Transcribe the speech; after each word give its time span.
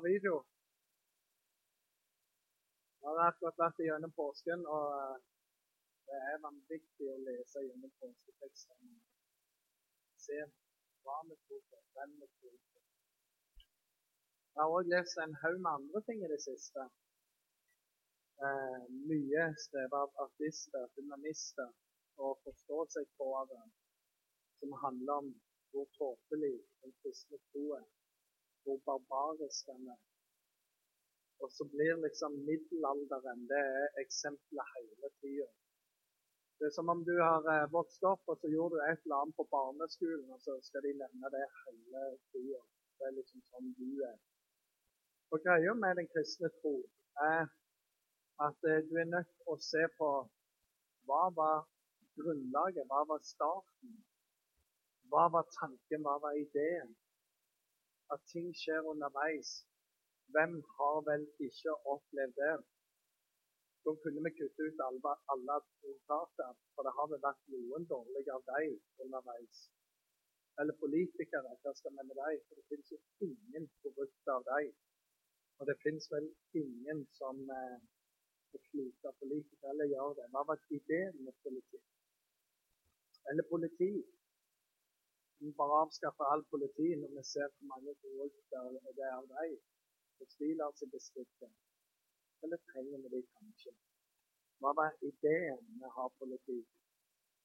bra 0.00 0.08
video. 0.08 0.36
Jeg 3.00 3.08
har 3.08 3.26
akkurat 3.30 3.58
vært 3.62 3.80
gjennom 3.84 4.12
påsken, 4.16 4.62
og 4.76 4.86
eh, 4.96 5.16
det 6.08 6.20
er 6.30 6.44
vanvittig 6.44 7.08
å 7.12 7.16
lese 7.26 7.64
gjennom 7.66 7.92
påsketekstene. 8.00 8.94
Se 10.24 10.38
hva 11.04 11.18
vi 11.28 11.36
tror 11.44 11.60
på, 11.68 11.82
hvem 11.96 12.16
vi 12.22 12.30
tror 12.38 12.56
på. 12.70 12.82
Jeg 14.54 14.62
har 14.62 14.78
òg 14.78 14.90
lest 14.94 15.20
en 15.24 15.36
haug 15.42 15.60
med 15.60 15.72
andre 15.74 16.04
ting 16.08 16.24
i 16.24 16.32
det 16.32 16.40
siste. 16.46 16.88
Eh, 18.48 18.80
mye 19.12 19.46
skrevet 19.66 20.00
av 20.00 20.26
artister, 20.26 20.88
humanister 20.96 21.72
og 22.24 22.40
forståelsesbrødre 22.46 23.62
som 24.60 24.76
handler 24.84 25.24
om 25.24 25.32
hvor 25.72 25.88
tåpelig 25.96 26.56
den 26.82 26.92
kristne 27.02 27.38
tro 27.50 27.64
er, 27.76 27.88
hvor 28.64 28.78
er. 29.94 30.00
Og 31.42 31.48
så 31.56 31.64
blir 31.72 31.94
liksom 32.06 32.32
middelalderen 32.48 33.42
det 33.52 33.64
er 33.80 34.00
eksempelet 34.04 34.72
hele 34.76 35.08
tida. 35.20 35.48
Det 36.58 36.66
er 36.68 36.74
som 36.76 36.92
om 36.94 37.00
du 37.08 37.14
har 37.28 37.46
eh, 37.54 37.72
vokst 37.76 38.02
opp, 38.12 38.22
og 38.30 38.36
så 38.40 38.48
gjorde 38.54 38.74
du 38.76 38.80
et 38.84 39.00
eller 39.04 39.20
annet 39.20 39.36
på 39.38 39.46
barneskolen, 39.56 40.26
og 40.34 40.40
så 40.46 40.52
skal 40.66 40.84
de 40.86 40.92
nevne 41.02 41.30
det 41.36 41.46
hele 41.60 42.02
tida. 42.32 42.60
Det 42.96 43.06
er 43.08 43.16
liksom 43.18 43.40
sånn 43.52 43.70
du 43.78 44.02
er. 44.10 44.18
Og 45.32 45.40
Greia 45.46 45.72
med 45.84 45.96
den 46.00 46.10
kristne 46.12 46.50
tro 46.58 46.74
er 47.30 47.48
at 48.46 48.68
eh, 48.70 48.84
du 48.88 48.94
er 49.00 49.08
nødt 49.14 49.30
til 49.32 49.54
å 49.54 49.56
se 49.70 49.86
på 49.96 50.10
hva 51.08 51.24
var 51.40 51.64
grunnlaget, 52.20 52.84
hva 52.92 53.02
var 53.08 53.24
starten? 53.24 53.96
Hva 55.10 55.24
var 55.34 55.48
tanken, 55.56 56.04
hva 56.04 56.18
var 56.24 56.36
ideen? 56.44 56.92
At 58.14 58.20
ting 58.32 58.48
skjer 58.62 58.88
underveis. 58.92 59.50
Hvem 60.34 60.54
har 60.76 60.98
vel 61.10 61.24
ikke 61.46 61.72
opplevd 61.94 62.34
det? 62.42 62.54
Da 63.84 63.90
kunne 64.02 64.22
vi 64.24 64.30
kutte 64.38 64.66
ut 64.68 64.80
alle, 64.86 65.12
alle 65.32 65.52
advokater, 65.60 66.50
for 66.74 66.86
det 66.86 66.92
har 66.96 67.06
vel 67.12 67.22
vært 67.28 67.44
noen 67.54 67.86
dårlige 67.92 68.34
av 68.36 68.42
dem 68.50 68.74
underveis. 69.04 69.62
Eller 70.60 70.76
politikere, 70.84 71.54
hva 71.62 71.72
skal 71.78 71.94
vi 71.96 72.06
med 72.08 72.18
dem? 72.20 72.42
For 72.46 72.58
det 72.58 72.66
finnes 72.70 72.92
jo 72.94 72.98
ingen 73.28 73.70
korrupte 73.82 74.36
av 74.36 74.44
dem. 74.50 74.74
Og 75.58 75.66
det 75.68 75.76
finnes 75.84 76.06
vel 76.14 76.26
ingen 76.62 77.00
som 77.20 77.40
eh, 77.60 77.80
kloke 78.68 79.12
politikere 79.22 79.72
eller 79.72 79.90
gjør 79.94 80.14
det. 80.18 80.26
Hva 80.34 80.42
var 80.50 80.62
ideen 80.78 81.16
med 81.24 81.34
politikk? 81.44 81.86
Eller 83.30 83.44
politi? 83.52 83.92
Vi 85.42 85.50
bare 85.58 85.82
avskaffer 85.84 86.32
all 86.32 86.42
politi 86.52 86.88
når 87.00 87.10
vi 87.16 87.22
ser 87.32 87.48
hvor 87.52 87.66
mange 87.72 87.94
korrupte 88.02 88.64
det 88.96 89.04
er 89.08 89.14
av 89.18 89.28
dem 89.34 89.54
fortviler 90.20 90.74
seg 90.78 90.90
distriktet. 90.94 91.52
Eller 92.44 92.60
trenger 92.72 92.98
vi 93.04 93.12
det 93.14 93.22
kanskje? 93.38 93.72
Hva 94.60 94.72
var 94.80 94.96
ideen 95.10 95.62
med 95.78 95.86
å 95.88 95.94
ha 95.96 96.08
politi? 96.20 96.58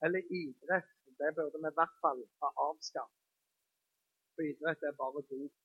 Eller 0.04 0.34
idrett. 0.42 0.92
Det 1.20 1.30
burde 1.38 1.62
vi 1.64 1.70
i 1.72 1.78
hvert 1.78 2.00
fall 2.04 2.24
ha 2.42 2.50
avskaffet. 2.70 3.22
For 4.36 4.44
idrett 4.50 4.84
er 4.84 4.98
bare 5.04 5.24
dop. 5.30 5.62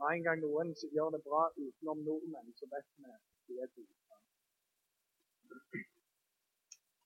når 0.00 0.10
en 0.16 0.22
gang 0.24 0.38
noen 0.40 0.70
gjør 0.96 1.10
det 1.14 1.22
bra 1.24 1.40
utenom 1.56 1.98
nordmenn, 2.04 2.52
så 2.58 2.68
vet 2.74 2.86
vi 2.96 3.08
at 3.14 3.24
de 3.48 3.58
er 3.64 3.72
dopa. 3.76 4.20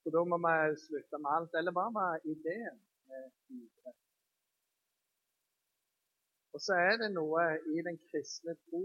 Så 0.05 0.11
da 0.13 0.21
må 0.29 0.37
vi 0.37 0.55
slutte 0.77 1.17
med 1.17 1.31
alt. 1.35 1.55
Eller 1.59 1.73
hva 1.73 1.83
var 1.93 2.25
ideen 2.33 2.75
med 3.09 3.23
idrett? 3.59 4.01
Og 6.53 6.61
så 6.65 6.75
er 6.89 6.99
det 7.01 7.07
noe 7.13 7.45
i 7.73 7.81
den 7.87 7.97
kristne 8.09 8.53
tro 8.67 8.83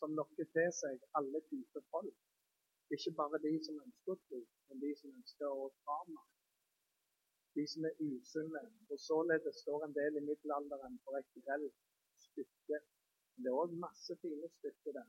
som 0.00 0.12
lokker 0.18 0.46
til 0.56 0.68
seg 0.76 1.06
alle 1.20 1.40
typer 1.46 1.84
folk. 1.94 2.18
Ikke 2.96 3.14
bare 3.20 3.40
de 3.46 3.54
som 3.64 3.80
ønsker 3.86 4.12
å 4.12 4.20
tro, 4.26 4.42
men 4.68 4.82
de 4.84 4.90
som 5.00 5.14
ønsker 5.16 5.62
å 5.62 5.70
ta 5.88 5.96
meg. 6.10 6.28
De 7.56 7.64
som 7.72 7.88
er 7.88 7.96
usunne. 8.04 8.62
Og 8.92 9.00
således 9.08 9.62
står 9.64 9.86
en 9.86 9.96
del 9.96 10.20
i 10.20 10.24
middelalderen 10.28 11.00
for 11.06 11.16
et 11.16 11.32
grelt 11.46 11.80
stykke. 12.26 12.82
Men 13.32 13.46
det 13.46 13.54
er 13.54 13.62
òg 13.64 13.72
masse 13.86 14.20
fine 14.20 14.52
stykker 14.58 15.00
der 15.00 15.08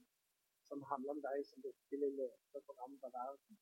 som 0.72 0.88
handler 0.94 1.18
om 1.18 1.22
de 1.28 1.44
som 1.52 1.68
virkelig 1.68 2.14
leter 2.22 2.66
for 2.66 2.88
andre 2.88 3.12
verden. 3.20 3.60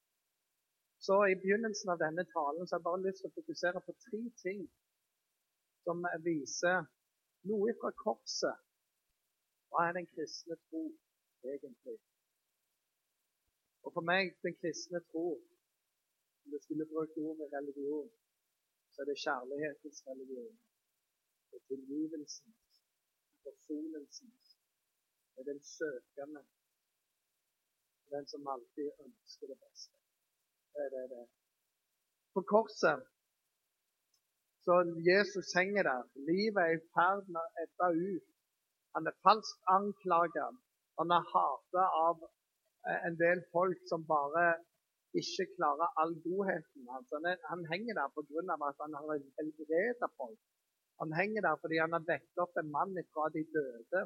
Så 0.99 1.15
I 1.31 1.35
begynnelsen 1.41 1.89
av 1.93 1.99
denne 2.01 2.25
talen 2.33 2.67
så 2.67 2.75
har 2.75 2.79
jeg 2.79 2.87
bare 2.89 3.03
lyst 3.05 3.21
til 3.23 3.29
å 3.29 3.37
fokusere 3.37 3.81
på 3.85 3.93
tre 4.05 4.21
ting 4.43 4.63
som 5.85 6.05
viser 6.25 6.87
noe 7.49 7.73
fra 7.81 7.91
korset. 8.03 8.63
Hva 9.69 9.87
er 9.87 9.97
den 9.99 10.07
kristne 10.13 10.57
tro 10.67 10.83
egentlig? 11.43 11.97
Og 13.85 13.93
for 13.95 14.03
meg, 14.09 14.33
den 14.43 14.55
kristne 14.61 14.99
tro, 15.11 15.27
om 16.43 16.51
du 16.51 16.57
skulle 16.63 16.87
brukt 16.89 17.19
ordet 17.23 17.51
religion, 17.53 18.09
så 18.91 19.03
er 19.03 19.09
det 19.11 19.21
kjærlighetens 19.21 20.01
religion. 20.07 20.57
Det 21.51 21.61
er 21.61 21.67
tilgivelsens, 21.71 22.81
forsonelsens. 23.43 24.57
Det 25.35 25.43
er 25.43 25.49
den 25.51 25.63
søkende. 25.77 26.43
Den 28.11 28.27
som 28.27 28.47
alltid 28.47 28.91
ønsker 29.05 29.53
det 29.53 29.59
beste. 29.63 30.06
Det 30.77 30.87
det 30.95 31.05
det. 31.13 31.25
På 32.33 32.41
korset 32.53 33.05
så 34.67 34.75
Jesus 35.11 35.47
henger 35.59 35.83
der. 35.89 36.01
Livet 36.29 36.61
er 36.63 36.73
i 36.75 36.85
ferd 36.95 37.29
med 37.33 37.43
å 37.43 37.53
ebbe 37.63 37.87
ut. 38.11 38.25
Han 38.95 39.07
er 39.09 39.15
falskt 39.27 39.61
anklaget. 39.77 40.57
Han 40.99 41.13
er 41.17 41.29
hatet 41.33 41.87
av 42.07 42.25
eh, 42.89 42.99
en 43.07 43.15
del 43.21 43.43
folk 43.55 43.79
som 43.91 44.03
bare 44.11 44.43
ikke 45.21 45.47
klarer 45.55 45.95
all 46.01 46.13
godheten 46.25 46.91
hans. 46.91 47.15
Han, 47.15 47.29
han 47.51 47.63
henger 47.71 47.99
der 47.99 48.11
pga. 48.15 48.57
at 48.69 48.83
han 48.85 48.99
har 48.99 49.23
helbredet 49.39 50.11
folk. 50.19 50.41
Han 51.01 51.13
henger 51.19 51.41
der 51.47 51.59
fordi 51.61 51.77
han 51.85 51.95
har 51.95 52.07
vekket 52.11 52.43
opp 52.45 52.57
en 52.59 52.71
mann 52.77 52.97
fra 53.13 53.29
de 53.35 53.43
døde. 53.57 54.01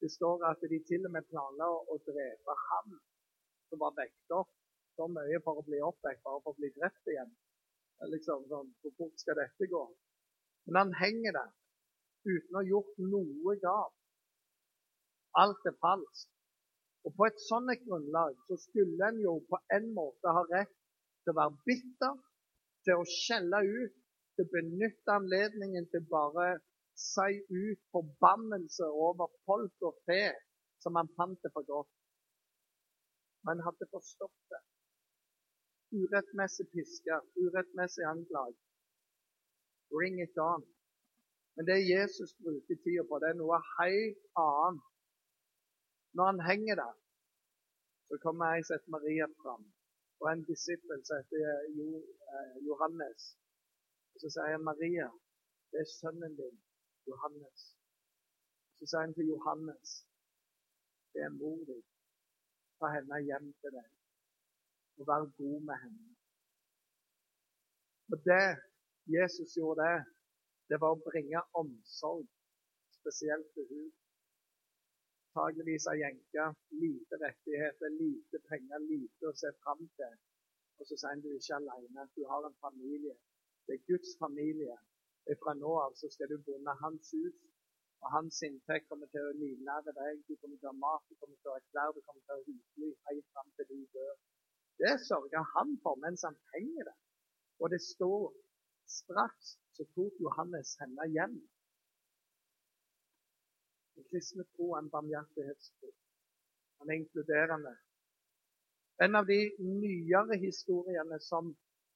Det 0.00 0.10
står 0.18 0.44
at 0.50 0.60
de 0.72 0.78
til 0.90 1.06
og 1.08 1.12
med 1.16 1.28
planla 1.32 1.68
å 1.92 2.00
drepe 2.08 2.58
ham 2.68 2.98
som 3.70 3.80
var 3.84 3.96
vekket 4.02 4.40
opp. 4.42 4.52
Så 4.96 5.08
mye 5.08 5.40
for 5.44 5.60
å 5.60 5.64
bli 5.66 5.80
oppvekt, 5.84 6.22
bare 6.26 6.42
for 6.44 6.52
å 6.52 6.58
bli 6.58 6.70
drept 6.76 7.10
igjen. 7.12 7.32
Liksom, 8.12 8.44
sånn, 8.50 8.70
Hvor 8.82 8.94
fort 8.98 9.22
skal 9.22 9.38
dette 9.38 9.68
gå? 9.70 9.82
Men 10.66 10.78
han 10.80 10.92
henger 10.98 11.36
der 11.38 11.50
uten 12.26 12.56
å 12.56 12.60
ha 12.60 12.66
gjort 12.66 12.98
noe 13.12 13.54
galt. 13.62 13.98
Alt 15.42 15.70
er 15.70 15.78
falskt. 15.82 16.30
Og 17.06 17.14
på 17.18 17.26
et 17.26 17.40
sånt 17.48 17.72
grunnlag 17.86 18.36
så 18.46 18.58
skulle 18.62 19.08
en 19.08 19.18
jo 19.22 19.38
på 19.50 19.58
en 19.76 19.88
måte 19.96 20.34
ha 20.36 20.44
rett 20.52 20.74
til 21.24 21.32
å 21.32 21.38
være 21.38 21.56
bitter, 21.66 22.18
til 22.86 23.00
å 23.00 23.08
skjelle 23.08 23.62
ut, 23.66 23.96
til 24.36 24.46
å 24.46 24.52
benytte 24.52 25.16
anledningen 25.16 25.88
til 25.94 26.04
bare 26.10 26.60
si 26.98 27.40
ut 27.50 27.80
forbannelse 27.94 28.86
over 29.08 29.32
folk 29.48 29.88
og 29.88 29.98
fe 30.06 30.24
som 30.84 30.98
han 30.98 31.10
fant 31.16 31.40
det 31.42 31.50
for 31.56 31.66
godt. 31.66 31.90
Men 33.48 33.64
hadde 33.66 33.90
forstått 33.90 34.38
det 34.52 34.62
urettmessig 36.00 36.66
piske, 36.74 37.16
urettmessig 37.42 38.04
anklage. 38.14 38.58
Bring 39.92 40.16
it 40.24 40.36
on. 40.38 40.62
Men 41.54 41.66
det 41.68 41.90
Jesus 41.94 42.30
bruker 42.42 42.76
tida 42.84 43.02
på, 43.08 43.18
det 43.20 43.28
er 43.30 43.38
noe 43.40 43.58
helt 43.76 44.22
annet. 44.44 44.88
Når 46.16 46.24
han 46.30 46.40
henger 46.50 46.76
der, 46.82 46.94
så 48.08 48.18
kommer 48.24 48.54
ei 48.54 48.64
som 48.64 48.74
heter 48.76 48.94
Maria 48.96 49.26
fram, 49.42 49.64
og 50.20 50.26
en 50.32 50.44
disippel 50.48 51.00
som 51.08 51.20
heter 51.20 51.44
eh, 51.48 52.56
Johannes. 52.68 53.22
Og 54.12 54.20
Så 54.20 54.32
sier 54.34 54.52
han 54.56 54.68
Maria, 54.70 55.08
det 55.70 55.80
er 55.84 55.88
sønnen 56.00 56.36
din, 56.40 56.58
Johannes. 57.08 57.64
Så 58.76 58.90
sier 58.90 59.04
han 59.06 59.16
til 59.16 59.32
Johannes, 59.32 59.96
det 61.12 61.24
er 61.28 61.34
mor 61.40 61.58
di. 61.68 61.80
Ta 62.78 62.92
henne 62.96 63.24
hjem 63.28 63.52
til 63.60 63.76
deg 63.78 64.01
og 64.98 65.06
være 65.10 65.32
god 65.38 65.58
med 65.68 65.76
henne. 65.84 66.08
Og 68.12 68.18
det 68.28 68.46
Jesus 69.16 69.50
gjorde, 69.58 69.82
det, 69.82 70.04
det 70.70 70.78
var 70.82 70.94
å 70.94 71.04
bringe 71.08 71.40
omsorg, 71.60 72.28
spesielt 72.98 73.48
til 73.54 73.66
hun. 73.72 73.90
Antakeligvis 75.32 75.86
ei 75.92 76.00
jenke. 76.02 76.44
Lite 76.82 77.18
rettigheter, 77.24 77.94
lite 78.02 78.40
penger, 78.50 78.84
lite 78.90 79.30
å 79.30 79.38
se 79.42 79.50
fram 79.62 79.80
til. 80.00 80.18
Og 80.78 80.88
så 80.88 80.98
sier 80.98 81.08
han 81.08 81.22
du 81.24 81.30
er 81.30 81.38
ikke 81.40 81.56
alene, 81.60 82.04
du 82.16 82.22
har 82.28 82.48
en 82.48 82.58
familie. 82.66 83.14
Det 83.66 83.78
er 83.78 83.86
Guds 83.88 84.12
familie. 84.20 84.76
Fra 85.42 85.54
nå 85.56 85.72
av 85.86 85.96
så 85.96 86.10
skal 86.12 86.28
du 86.32 86.36
bo 86.46 86.58
hans 86.84 87.14
hus. 87.16 87.40
Og 88.02 88.10
hans 88.16 88.42
inntekt 88.44 88.88
kommer 88.90 89.08
til 89.14 89.24
å 89.24 89.36
livnære 89.40 89.94
deg. 89.98 90.22
Du 90.28 90.34
kommer 90.36 90.58
til 90.58 90.68
å 90.68 90.74
ha 90.74 90.82
mat, 90.84 91.08
du 91.08 91.16
kommer 91.20 91.38
til 91.40 91.52
å 91.52 91.56
ha 91.56 91.64
klær, 91.70 91.96
du 91.96 92.00
kommer 92.02 92.22
til 92.26 92.34
å 92.34 92.38
ha 92.38 92.46
husly 92.48 92.88
helt 93.08 93.26
fram 93.32 93.52
til 93.56 93.70
du 93.72 93.78
dør. 93.96 94.16
Det 94.80 94.94
sørger 95.08 95.44
han 95.56 95.78
for 95.82 95.94
mens 96.04 96.24
han 96.26 96.38
trenger 96.50 96.84
det. 96.90 96.96
Og 97.60 97.70
det 97.70 97.82
står 97.92 98.32
straks 98.98 99.58
så 99.76 99.84
tok 99.94 100.14
Johannes 100.24 100.76
henne 100.80 101.06
hjem. 101.16 101.36
Den 103.94 104.04
kristne 104.10 104.44
tro 104.54 104.72
er 104.72 104.82
en 104.82 104.90
barmhjertighetstro. 104.94 105.90
Han 106.78 106.90
er 106.90 107.00
inkluderende. 107.00 107.74
En 109.04 109.14
av 109.20 109.26
de 109.32 109.40
nyere 109.58 110.36
historiene 110.46 111.18
som 111.30 111.54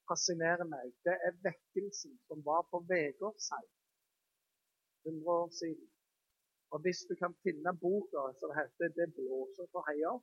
fascinerer 0.08 0.68
meg, 0.70 0.92
det 1.06 1.16
er 1.28 1.40
vekkelsen 1.48 2.14
som 2.28 2.44
var 2.46 2.64
på 2.70 2.80
Vegårshei 2.90 3.64
100 5.06 5.36
år 5.42 5.50
siden. 5.60 5.88
Og 6.74 6.82
Hvis 6.82 7.00
du 7.08 7.14
kan 7.22 7.34
finne 7.44 7.72
boka 7.84 8.22
som 8.40 8.50
heter 8.58 8.88
'Det 8.88 9.08
blåser 9.18 9.66
på 9.74 9.80
heia', 9.88 10.22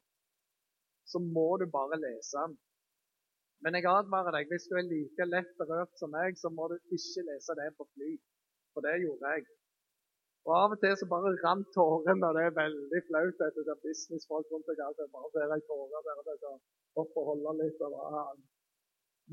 så 1.11 1.19
må 1.23 1.47
du 1.61 1.65
bare 1.71 1.99
lese 2.01 2.37
den. 2.37 2.55
Men 3.63 3.77
jeg 3.77 3.87
advarer 3.87 4.35
deg, 4.35 4.49
hvis 4.51 4.67
du 4.69 4.75
er 4.75 4.87
like 4.87 5.25
lett 5.29 5.51
berørt 5.59 5.91
som 5.99 6.11
meg, 6.11 6.35
så 6.39 6.51
må 6.51 6.67
du 6.71 6.75
ikke 6.97 7.23
lese 7.29 7.55
det 7.59 7.69
på 7.77 7.87
fly. 7.93 8.11
For 8.75 8.83
det 8.83 8.97
gjorde 9.03 9.35
jeg. 9.35 9.45
Og 10.43 10.55
Av 10.59 10.73
og 10.75 10.81
til 10.81 10.95
så 10.99 11.07
bare 11.07 11.31
rant 11.45 11.69
tårene, 11.75 12.27
og 12.27 12.35
det 12.35 12.43
er 12.43 12.57
veldig 12.57 13.01
flaut. 13.07 13.39
Det 13.39 13.63
er 13.63 13.83
businessfolk 13.85 14.49
rundt 14.51 14.67
deg. 14.67 14.81
alt, 14.83 14.99
bare 15.15 15.31
ser 15.31 15.53
jeg 15.53 15.65
tårer 15.69 16.03
der 16.07 16.19
og 16.19 16.27
der, 16.27 16.57
opp 17.03 17.21
og 17.21 17.29
holde 17.29 17.55
litt. 17.61 17.79
Og 17.87 17.95
bare, 17.95 18.25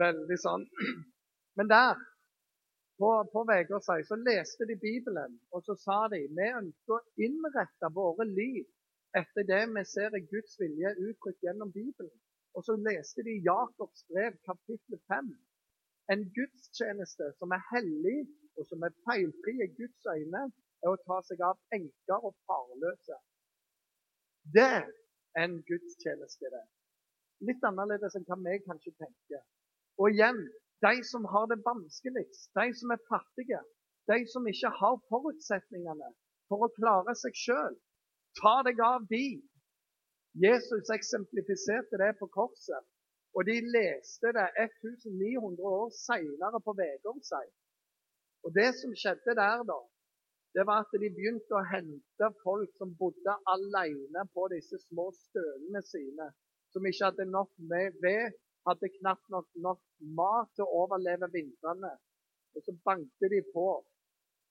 veldig 0.04 0.38
sånn. 0.44 0.66
Men 1.58 1.72
der, 1.72 1.98
på, 3.00 3.10
på 3.32 3.42
Vegårshei, 3.50 4.02
så 4.06 4.18
leste 4.20 4.68
de 4.70 4.76
Bibelen, 4.78 5.40
og 5.50 5.64
så 5.66 5.74
sa 5.86 6.04
de 6.12 6.20
vi 6.38 6.50
ønsker 6.60 6.98
å 7.00 7.24
innrette 7.26 7.90
våre 7.96 8.28
liv 8.28 8.62
etter 9.18 9.46
det 9.52 9.62
vi 9.74 9.82
ser 9.94 10.14
er 10.14 10.28
Guds 10.32 10.58
vilje 10.60 10.90
uttrykt 11.06 11.42
gjennom 11.46 11.72
Bibelen. 11.72 12.12
Og 12.54 12.64
så 12.66 12.74
leste 12.88 13.22
de 13.26 13.42
Jakobs 13.46 14.04
brev, 14.10 14.36
kapittel 14.48 14.98
5. 15.12 15.30
En 16.12 16.22
gudstjeneste 16.36 17.26
som 17.38 17.54
er 17.56 17.62
hellig, 17.70 18.18
og 18.58 18.66
som 18.70 18.82
er 18.86 18.96
feilfri 19.06 19.54
i 19.64 19.70
Guds 19.78 20.06
øyne, 20.14 20.42
er 20.82 20.90
å 20.90 21.02
ta 21.06 21.20
seg 21.28 21.42
av 21.46 21.58
enker 21.76 22.26
og 22.26 22.34
farløse. 22.48 23.18
Det 24.56 24.66
er 24.82 25.44
en 25.44 25.60
gudstjeneste, 25.68 26.50
det. 26.54 26.64
Litt 27.48 27.62
annerledes 27.64 28.16
enn 28.18 28.26
hva 28.28 28.38
vi 28.46 28.56
kanskje 28.64 28.94
tenker. 28.98 29.44
Og 30.00 30.10
igjen, 30.14 30.40
de 30.84 30.94
som 31.04 31.26
har 31.28 31.46
det 31.50 31.60
vanskeligst, 31.66 32.50
de 32.56 32.66
som 32.80 32.94
er 32.94 33.06
fattige, 33.08 33.60
de 34.10 34.18
som 34.32 34.48
ikke 34.48 34.72
har 34.80 34.98
forutsetningene 35.12 36.10
for 36.50 36.66
å 36.66 36.72
klare 36.78 37.14
seg 37.22 37.36
sjøl, 37.36 37.76
ta 38.38 38.60
deg 38.66 38.80
av 38.84 39.06
de. 39.10 39.40
Jesus 40.44 40.90
eksemplifiserte 40.94 41.98
det 41.98 42.12
på 42.20 42.28
korset, 42.30 42.84
og 43.34 43.46
de 43.46 43.56
leste 43.74 44.30
det 44.36 44.46
1900 44.62 45.72
år 45.80 45.88
seinere 45.94 46.60
på 46.66 46.74
Vegårshei. 46.78 47.46
Og 48.46 48.54
det 48.54 48.70
som 48.78 48.94
skjedde 48.96 49.34
der, 49.38 49.64
da, 49.66 49.78
det 50.54 50.66
var 50.66 50.84
at 50.84 50.94
de 51.02 51.10
begynte 51.14 51.54
å 51.54 51.66
hente 51.72 52.30
folk 52.44 52.70
som 52.78 52.94
bodde 52.98 53.34
alene 53.54 54.24
på 54.34 54.46
disse 54.54 54.80
små 54.86 55.10
stølene 55.18 55.82
sine, 55.86 56.30
som 56.72 56.86
ikke 56.86 57.10
hadde 57.10 57.26
nok 57.30 57.50
med 57.70 57.98
ved, 58.02 58.34
hadde 58.68 58.92
knapt 58.98 59.30
nok, 59.34 59.46
nok 59.66 59.80
mat 60.18 60.50
til 60.54 60.66
å 60.66 60.84
overleve 60.84 61.30
vintrene. 61.34 61.92
Og 62.54 62.66
så 62.66 62.74
banket 62.86 63.30
de 63.34 63.40
på, 63.54 63.68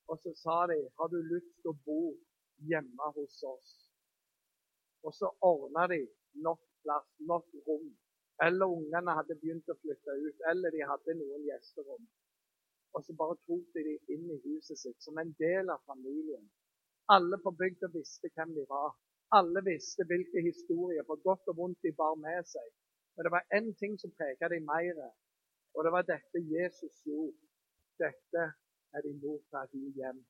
og 0.09 0.21
så 0.23 0.33
sa 0.39 0.63
de 0.71 0.79
har 0.99 1.11
du 1.11 1.19
lyst 1.19 1.51
til 1.59 1.73
å 1.73 1.79
bo 1.87 2.01
hjemme 2.67 3.11
hos 3.15 3.43
oss. 3.43 3.71
Og 5.03 5.13
så 5.15 5.31
ordna 5.41 5.87
de 5.87 5.99
nok 6.45 6.61
plass, 6.83 7.09
nok 7.19 7.47
rom. 7.67 7.89
Eller 8.45 8.71
ungene 8.71 9.15
hadde 9.17 9.35
begynt 9.41 9.69
å 9.71 9.77
flytte 9.81 10.15
ut, 10.15 10.43
eller 10.51 10.71
de 10.75 10.85
hadde 10.91 11.15
noen 11.19 11.45
gjesterom. 11.47 12.07
Og 12.95 13.05
så 13.05 13.13
bare 13.19 13.37
tok 13.47 13.65
de 13.75 13.83
dem 13.87 14.13
inn 14.15 14.31
i 14.33 14.39
huset 14.45 14.79
sitt 14.79 15.03
som 15.03 15.19
en 15.21 15.33
del 15.41 15.69
av 15.69 15.83
familien. 15.91 16.45
Alle 17.15 17.39
på 17.43 17.51
bygda 17.59 17.89
visste 17.93 18.31
hvem 18.35 18.53
de 18.55 18.65
var. 18.69 18.95
Alle 19.37 19.61
visste 19.65 20.05
hvilke 20.09 20.41
historier, 20.45 21.03
på 21.05 21.19
godt 21.25 21.51
og 21.51 21.57
vondt, 21.57 21.81
de 21.85 21.91
bar 21.97 22.15
med 22.21 22.47
seg. 22.49 22.69
Men 23.15 23.27
det 23.27 23.33
var 23.35 23.53
én 23.57 23.69
ting 23.81 23.97
som 24.01 24.13
preget 24.17 24.51
dem 24.53 24.65
mer, 24.65 25.03
og 25.75 25.85
det 25.85 25.91
var 25.93 26.07
dette 26.07 26.41
Jesus 26.55 27.01
gjorde. 27.05 27.37
Dette 27.99 28.45
er 28.95 29.05
din 29.05 29.19
mor 29.21 29.41
fra 29.49 29.65
din 29.73 29.91
hjem. 29.97 30.21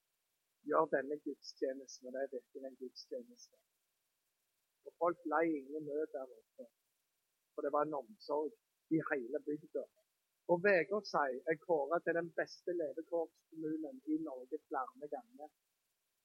Gjør 0.67 0.85
denne 0.95 1.15
gudstjenesten, 1.25 2.07
og 2.07 2.13
det 2.13 2.21
er 2.21 2.33
virkelig 2.35 2.65
en 2.67 2.79
gudstjeneste. 2.81 3.55
Og 4.85 4.91
folk 5.01 5.19
lei 5.33 5.45
ingen 5.59 5.83
nød 5.89 6.07
der 6.15 6.27
oppe, 6.39 6.65
for 7.53 7.61
det 7.65 7.71
var 7.75 7.83
en 7.87 7.99
omsorg 8.01 8.53
i 8.95 8.99
hele 9.11 9.39
bygda. 9.47 9.83
Og 10.51 10.63
Vegårshei 10.65 11.31
er 11.51 11.57
kåra 11.67 11.99
til 11.99 12.15
den 12.19 12.29
beste 12.39 12.71
levekårskommunen 12.81 13.97
i 14.13 14.15
Norge 14.29 14.57
flere 14.67 15.07
ganger. 15.15 15.49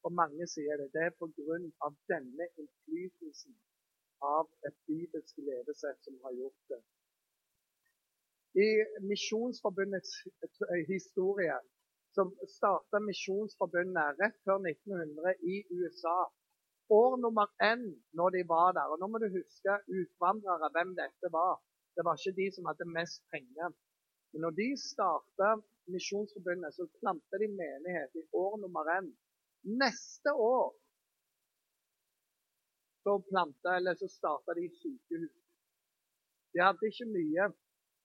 Og 0.04 0.12
mange 0.20 0.46
sier 0.54 0.76
det. 0.80 0.88
Det 0.94 1.02
er 1.06 1.16
pga. 1.18 1.88
denne 2.12 2.46
innflytelsen 2.62 3.54
av 4.36 4.48
et 4.68 4.76
bibelsk 4.88 5.38
levesett 5.48 6.00
som 6.06 6.16
har 6.24 6.32
gjort 6.40 6.62
det. 6.72 6.80
I 8.64 8.68
Misjonsforbundets 9.10 10.12
historie 10.88 11.56
som 12.14 12.30
starta 12.56 13.00
Misjonsforbundet 13.02 14.20
rett 14.22 14.36
før 14.46 14.60
1900 14.62 15.34
i 15.52 15.56
USA. 15.76 16.18
År 16.98 17.16
nummer 17.24 17.48
én 17.70 17.82
når 18.18 18.36
de 18.36 18.42
var 18.54 18.74
der. 18.76 18.92
Og 18.92 19.00
nå 19.00 19.08
må 19.10 19.20
du 19.22 19.28
huske 19.34 19.78
utvandrere, 20.00 20.70
hvem 20.76 20.94
dette 21.00 21.32
var. 21.32 21.58
Det 21.96 22.04
var 22.06 22.18
ikke 22.18 22.38
de 22.40 22.46
som 22.54 22.68
hadde 22.70 22.94
mest 22.98 23.22
penger. 23.34 23.74
Men 24.32 24.46
når 24.46 24.56
de 24.60 24.68
starta 24.90 25.50
Misjonsforbundet, 25.94 26.74
så 26.76 26.86
planta 27.00 27.40
de 27.42 27.48
menighet 27.60 28.20
i 28.20 28.24
år 28.44 28.56
nummer 28.62 28.88
én. 28.98 29.10
Neste 29.82 30.32
år 30.32 30.72
så 33.04 33.18
planta, 33.30 33.76
eller 33.76 33.94
så 34.00 34.08
starta 34.08 34.54
de 34.56 34.64
sykehus. 34.80 35.34
De 36.52 36.62
hadde 36.62 36.88
ikke 36.88 37.10
mye, 37.10 37.46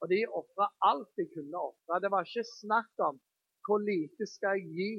og 0.02 0.12
de 0.12 0.20
ofra 0.42 0.68
alt 0.92 1.12
de 1.20 1.26
kunne 1.36 1.62
ofre. 1.70 2.02
Det 2.04 2.12
var 2.12 2.28
ikke 2.28 2.48
snakk 2.60 3.04
om 3.08 3.20
hvor 3.70 3.82
lite 3.92 4.26
skal 4.26 4.58
jeg 4.58 4.74
gi, 4.78 4.94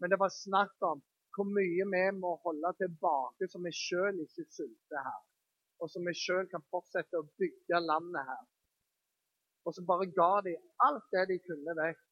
men 0.00 0.10
det 0.10 0.18
var 0.20 0.32
snakk 0.32 0.88
om 0.92 1.02
hvor 1.34 1.48
mye 1.50 1.84
vi 1.92 2.02
må 2.22 2.30
holde 2.44 2.70
tilbake 2.78 3.48
så 3.50 3.60
vi 3.64 3.72
sjøl 3.74 4.20
ikke 4.24 4.44
sulter 4.56 5.00
her. 5.08 5.22
Og 5.82 5.90
så 5.90 6.00
vi 6.06 6.14
sjøl 6.16 6.46
kan 6.52 6.64
fortsette 6.72 7.18
å 7.18 7.26
bygge 7.40 7.80
landet 7.90 8.28
her. 8.30 8.44
Og 9.66 9.74
så 9.74 9.84
bare 9.88 10.06
ga 10.18 10.32
de 10.46 10.54
alt 10.86 11.06
det 11.14 11.24
de 11.32 11.38
kunne 11.48 11.74
vekk 11.80 12.02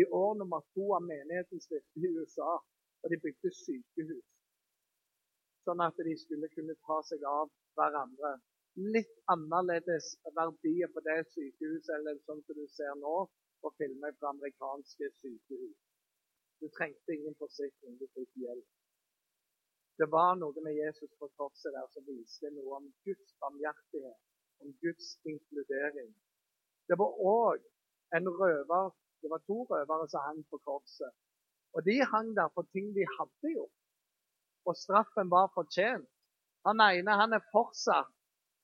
i 0.00 0.04
år 0.20 0.36
nummer 0.40 0.62
to 0.76 0.86
av 0.96 1.04
menighetens 1.08 1.68
virke 1.72 2.04
i 2.04 2.12
USA. 2.16 2.58
Og 3.02 3.12
de 3.12 3.18
bygde 3.24 3.50
sykehus. 3.54 4.28
Sånn 5.66 5.82
at 5.84 5.98
de 6.08 6.14
skulle 6.22 6.48
kunne 6.54 6.76
ta 6.86 7.00
seg 7.10 7.24
av 7.28 7.50
hverandre. 7.78 8.36
Litt 8.94 9.14
annerledes 9.34 10.14
verdier 10.38 10.90
på 10.94 11.02
det 11.06 11.18
sykehuset 11.34 11.94
enn 11.98 12.22
sånn 12.26 12.42
som 12.46 12.58
du 12.58 12.66
ser 12.74 12.94
nå 13.02 13.16
på 13.62 13.72
filmer 13.78 14.12
fra 14.18 14.32
amerikanske 14.34 15.10
sykehus. 15.20 15.78
Du 16.60 16.66
trengte 16.78 17.14
ingen 17.14 17.36
forsikring, 17.42 17.98
du 18.00 18.06
fikk 18.14 18.30
hjelp. 18.42 18.68
Det 19.98 20.06
var 20.14 20.36
noe 20.38 20.62
med 20.62 20.76
Jesus 20.78 21.10
på 21.18 21.26
korset 21.38 21.74
der 21.74 21.86
som 21.92 22.06
viste 22.06 22.50
noe 22.54 22.76
om 22.78 22.86
Guds 23.06 23.32
barmhjertighet, 23.42 24.20
om 24.62 24.74
Guds 24.82 25.08
inkludering. 25.32 26.12
Det 26.88 26.98
var 27.02 27.18
òg 27.34 27.64
en 28.18 28.30
røver 28.40 28.94
Det 29.22 29.30
var 29.30 29.40
to 29.50 29.64
røvere 29.66 30.04
som 30.08 30.22
hang 30.22 30.44
på 30.50 30.58
korset. 30.62 31.10
Og 31.74 31.82
de 31.82 31.96
hang 32.12 32.28
der 32.36 32.48
for 32.54 32.62
ting 32.72 32.92
de 32.94 33.02
hadde 33.16 33.50
gjort. 33.50 33.78
Og 34.64 34.76
straffen 34.76 35.30
var 35.30 35.50
fortjent. 35.54 36.06
Han 36.66 36.78
ene 36.84 37.16
han 37.20 37.34
er 37.34 37.48
fortsatt 37.50 38.14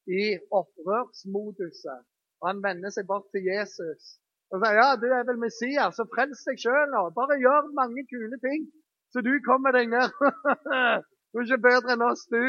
i 0.06 0.38
opprørsmoduset. 0.60 2.06
Og 2.40 2.48
han 2.50 2.62
vender 2.62 2.94
seg 2.94 3.08
bort 3.10 3.26
til 3.34 3.42
Jesus 3.50 4.14
og 4.54 4.62
sier 4.62 4.76
ja, 4.78 4.90
du 5.00 5.08
er 5.11 5.25
vel 5.26 5.40
Messias, 5.42 5.96
så 5.99 6.06
frels 6.12 6.44
deg 6.46 6.61
sjøl 6.62 6.92
nå. 6.92 7.08
Bare 7.16 7.40
gjør 7.40 7.73
mange 7.75 8.04
kule 8.11 8.38
ting, 8.44 8.68
så 9.11 9.23
du 9.26 9.32
kommer 9.46 9.75
deg 9.75 9.90
ned. 9.90 10.14
du 11.34 11.40
er 11.40 11.49
ikke 11.49 11.64
bedre 11.64 11.96
enn 11.96 12.04
oss, 12.06 12.23
du. 12.30 12.42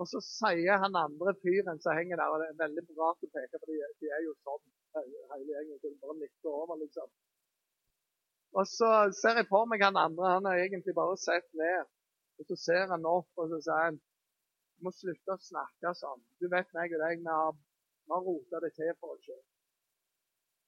Og 0.00 0.08
så 0.08 0.20
sier 0.24 0.80
han 0.82 0.96
andre 0.96 1.32
fyren 1.40 1.80
som 1.80 1.96
henger 1.96 2.20
der, 2.20 2.32
og 2.32 2.42
det 2.42 2.50
er 2.50 2.60
veldig 2.60 2.84
bra 2.92 3.10
å 3.12 3.30
peke 3.32 3.60
på, 3.60 3.66
de, 3.68 3.80
de 4.00 4.12
er 4.12 4.22
jo 4.26 4.34
sånn 4.44 4.62
hele 5.32 5.48
gjengen. 5.48 5.96
Bare 6.04 6.16
nikker 6.20 6.52
over, 6.52 6.76
liksom. 6.80 7.08
Og 8.60 8.66
så 8.66 8.90
ser 9.14 9.40
jeg 9.40 9.48
på 9.48 9.60
meg 9.70 9.84
han 9.86 9.98
andre, 10.00 10.34
han 10.36 10.48
har 10.48 10.60
egentlig 10.60 10.96
bare 10.96 11.16
sett 11.20 11.48
ned. 11.56 11.88
Og 12.40 12.48
så 12.48 12.56
ser 12.60 12.92
han 12.92 13.08
opp, 13.08 13.28
og 13.40 13.52
så 13.52 13.60
sier 13.68 13.86
han 13.88 14.00
Du 14.00 14.86
må 14.88 14.92
slutte 14.96 15.36
å 15.36 15.44
snakke 15.44 15.92
sånn. 15.96 16.22
Du 16.40 16.46
vet 16.48 16.68
meg 16.76 16.92
og 16.96 17.02
deg, 17.04 17.20
vi 17.20 17.28
har, 17.28 17.56
vi 17.56 18.14
har 18.16 18.22
rota 18.24 18.60
det 18.64 18.70
til 18.78 18.94
for 18.96 19.12
oss 19.16 19.26
sjøl. 19.28 19.42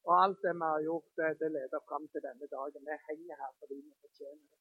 Og 0.06 0.12
alt 0.22 0.40
det 0.44 0.54
vi 0.60 0.66
har 0.72 0.82
gjort, 0.88 1.10
det, 1.18 1.28
det 1.40 1.50
leder 1.56 1.80
fram 1.88 2.04
til 2.12 2.24
denne 2.28 2.46
dagen. 2.56 2.88
Vi 2.90 2.96
henger 3.08 3.36
her 3.42 3.52
fordi 3.60 3.76
vi 3.86 3.92
fortjener 4.04 4.46
det. 4.52 4.60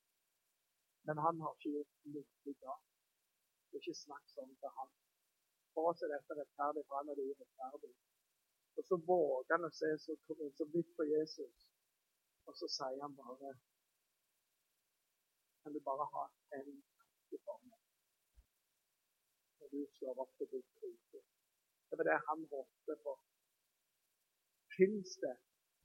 Men 1.07 1.17
han 1.25 1.41
har 1.43 1.53
ikke 1.55 1.73
gjort 1.75 1.95
noe 2.13 2.53
galt. 2.65 2.89
er 3.71 3.79
ikke 3.79 4.01
snakk 4.05 4.25
sånn 4.35 4.53
til 4.61 4.73
han. 4.77 4.91
For 5.73 5.89
oss 5.89 6.03
er 6.05 6.11
dette 6.13 6.37
rettferdig, 6.37 6.83
for 6.87 6.99
han 6.99 7.09
er 7.11 7.17
det 7.17 7.27
urettferdig. 7.31 7.93
Og 8.77 8.87
så 8.89 8.97
våger 9.09 9.55
han 9.55 9.67
å 9.67 9.71
se 9.79 9.89
så, 10.03 10.15
så 10.57 10.67
vidt 10.75 10.91
på 10.97 11.07
Jesus, 11.09 11.65
og 12.47 12.57
så 12.59 12.69
sier 12.77 13.01
han 13.01 13.17
bare 13.17 13.53
Kan 15.61 15.73
du 15.73 15.79
bare 15.85 16.05
ha 16.13 16.23
en 16.57 16.69
tanke 16.99 17.37
for 17.45 17.59
meg. 17.69 17.81
Når 19.59 19.73
du 19.73 19.81
slår 19.97 20.21
opp 20.23 20.31
til 20.37 20.49
ditt 20.53 20.85
rike. 20.85 21.21
Det 21.89 21.99
var 21.99 22.07
det 22.09 22.15
han 22.29 22.47
håpte 22.53 22.95
på. 23.03 23.13
Fins 24.81 25.11
det 25.21 25.31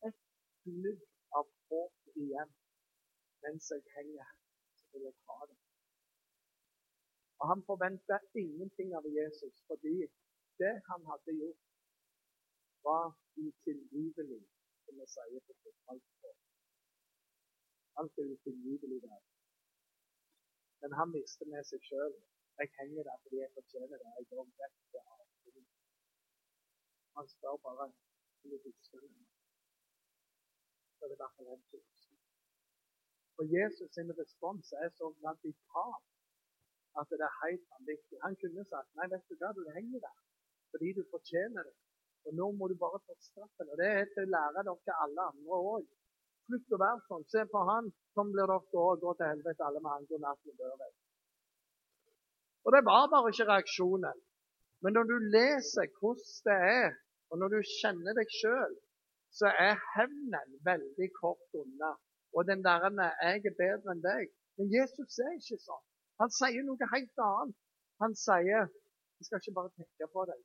et 0.08 0.20
gnugg 0.64 1.00
av 1.38 1.48
håp 1.70 2.20
igjen 2.22 2.52
mens 3.42 3.66
jeg 3.72 3.82
henger 3.92 4.30
så 4.78 4.86
vil 4.92 5.02
jeg 5.04 5.16
ha 5.28 5.48
det. 5.50 5.56
Og 7.40 7.50
Han 7.50 7.64
forventa 7.66 8.18
ingenting 8.42 8.94
av 8.98 9.08
Jesus, 9.18 9.58
fordi 9.68 9.98
det 10.62 10.72
han 10.88 11.04
hadde 11.10 11.34
gjort, 11.40 11.66
var 12.88 13.12
utilgivelig, 13.36 14.40
som 14.86 15.02
vi 15.02 15.06
sier 15.16 15.44
på 15.44 15.58
fotballspråk. 15.66 16.40
Alt 18.00 18.24
er 18.24 18.32
utilgivelig 18.32 19.02
der. 19.04 19.22
Men 20.80 20.96
han 21.02 21.12
visste 21.18 21.52
med 21.52 21.68
seg 21.68 21.84
sjøl 21.90 22.16
jeg 22.58 22.72
henger 22.80 23.02
der 23.10 23.16
fordi 23.22 23.44
jeg 23.44 23.52
fortjener 23.60 23.96
det. 24.00 24.10
Jeg 24.18 24.26
går 24.32 24.44
rett 24.60 24.76
til 24.90 25.00
avgrunnen. 25.14 25.70
Han 27.16 27.28
spør 27.36 27.56
bare 27.68 27.92
Så 30.96 31.02
det 31.06 31.14
i 31.16 31.20
hvert 31.22 31.36
fall 31.36 31.48
en 31.54 31.64
som 31.70 31.80
Og 33.38 33.44
Jesus 33.56 33.90
sin 33.94 34.10
respons 34.20 34.66
er 34.82 34.88
så 34.98 35.06
radikal 35.26 35.96
at 37.00 37.06
det 37.10 37.26
er 37.28 37.40
helt 37.44 37.64
vanvittig. 37.72 38.16
Han 38.26 38.34
kunne 38.42 38.64
sagt 38.72 38.90
nei, 38.96 39.06
vet 39.12 39.24
du 39.28 39.34
hva, 39.40 39.48
du 39.58 39.62
henger 39.78 40.00
der 40.06 40.16
fordi 40.70 40.88
du 40.98 41.02
fortjener 41.14 41.62
det. 41.68 41.74
Og 42.26 42.34
nå 42.38 42.46
må 42.58 42.68
du 42.68 42.76
bare 42.84 42.98
få 43.06 43.14
straffen. 43.28 43.70
Og 43.72 43.76
det 43.80 43.88
er 43.98 44.06
til 44.12 44.26
å 44.26 44.32
lære 44.34 44.64
dere 44.68 44.94
alle 45.04 45.26
andre 45.30 45.60
òg. 45.72 45.84
Slutt 46.46 46.74
å 46.76 46.80
være 46.82 47.02
sånn. 47.08 47.26
Se 47.32 47.44
på 47.52 47.62
han. 47.70 47.90
Sånn 48.16 48.32
blir 48.34 48.50
dere 48.50 48.82
òg. 48.82 49.02
Gå 49.04 49.14
til 49.18 49.30
helvete 49.30 49.66
alle 49.68 49.82
med 49.84 49.92
han. 49.94 50.08
God 50.10 50.24
natt 50.24 50.42
med 50.48 50.58
dør 50.62 50.86
Og 52.66 52.74
det 52.74 52.82
var 52.90 53.10
bare 53.12 53.30
ikke 53.32 53.48
reaksjonen. 53.52 54.22
Men 54.82 54.98
når 54.98 55.04
du 55.10 55.16
leser 55.36 55.86
hvordan 56.00 56.32
det 56.48 56.58
er, 56.76 56.96
og 57.30 57.38
når 57.40 57.48
du 57.54 57.58
kjenner 57.80 58.16
deg 58.18 58.32
sjøl, 58.40 58.74
så 59.38 59.50
er 59.66 59.82
hevnen 59.94 60.56
veldig 60.68 61.08
kort 61.20 61.60
unna. 61.60 61.92
Og 62.36 62.46
den 62.50 62.64
der 62.64 62.88
'jeg 62.88 63.46
er 63.50 63.58
bedre 63.62 63.92
enn 63.92 64.02
deg'. 64.08 64.32
Men 64.56 64.66
Jesus 64.78 65.18
er 65.24 65.32
ikke 65.38 65.58
sånn. 65.68 65.86
Han 66.20 66.30
sier 66.40 66.62
noe 66.64 66.92
helt 66.94 67.18
annet. 67.30 67.56
Han 68.02 68.14
sier 68.26 68.68
jeg 69.18 69.24
skal 69.26 69.40
ikke 69.40 69.58
bare 69.58 69.76
tenke 69.80 70.06
på 70.14 70.22
deg, 70.30 70.40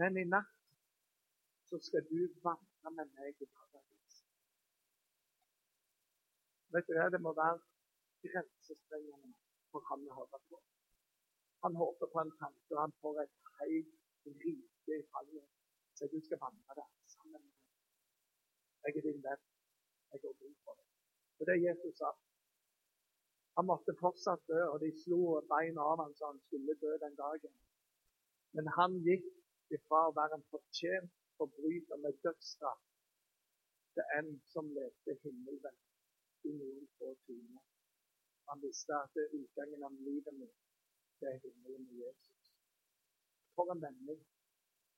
men 0.00 0.16
i 0.22 0.24
natt 0.34 0.52
så 1.68 1.76
skal 1.86 2.04
du 2.12 2.20
vandre 2.46 2.92
med 2.98 3.10
meg 3.16 3.42
i 3.44 3.48
paradis. 3.56 4.14
Vet 6.72 6.88
du 6.88 6.94
hva, 6.96 7.08
Det 7.14 7.20
må 7.26 7.32
være 7.40 7.58
grensesprengende 8.24 9.34
for 9.70 9.84
han 9.90 10.06
å 10.08 10.16
høre 10.20 10.40
på. 10.48 10.60
Han 11.64 11.76
håper 11.82 12.12
på 12.14 12.22
en 12.24 12.32
tanke, 12.40 12.70
og 12.76 12.80
han 12.84 12.96
får 13.02 13.20
et 13.24 13.36
helt 13.58 13.92
rike 14.44 14.98
i 15.00 15.04
fallet. 15.12 15.46
Så 15.96 16.08
du 16.12 16.18
skal 16.26 16.40
vandre 16.46 16.76
der 16.78 16.88
sammen 17.14 17.32
med 17.32 17.40
deg. 17.42 17.60
Jeg 18.84 18.96
er 18.96 19.06
din 19.08 19.22
venn. 19.26 19.42
Jeg 20.12 20.20
går 20.22 20.34
god 20.42 20.54
for 20.64 20.78
deg. 20.80 20.88
Er 21.40 21.50
det 21.50 21.58
Jesus 21.66 21.98
sa. 22.00 22.10
Han 23.56 23.68
måtte 23.70 23.94
fortsatt 24.00 24.42
dø, 24.50 24.60
og 24.72 24.80
de 24.82 24.90
slo 25.02 25.20
beina 25.52 25.82
av 25.92 26.02
ham 26.02 26.14
så 26.18 26.32
han 26.32 26.40
skulle 26.46 26.74
dø 26.82 26.92
den 27.04 27.14
dagen. 27.20 27.54
Men 28.56 28.70
han 28.78 28.98
gikk 29.06 29.28
ifra 29.76 30.00
å 30.08 30.16
være 30.18 30.38
en 30.38 30.48
fortjent 30.50 31.14
forbryter 31.38 32.02
med 32.02 32.18
dødsstraff 32.26 32.82
til 33.94 34.10
en 34.18 34.34
som 34.52 34.70
levde 34.78 35.16
himmelvendt 35.22 36.50
i 36.50 36.52
noen 36.58 36.90
få 36.98 37.14
timer. 37.28 37.62
Han 38.50 38.62
visste 38.66 38.94
at 38.98 39.14
det 39.16 39.24
er 39.24 39.36
utgangen 39.40 39.86
av 39.86 40.02
livet 40.08 40.38
mitt 40.42 40.60
det 41.20 41.28
er 41.32 41.38
himmelen 41.44 41.84
med 41.88 41.96
Jesus. 42.04 42.50
For 43.54 43.72
en 43.72 43.82
vending. 43.82 44.22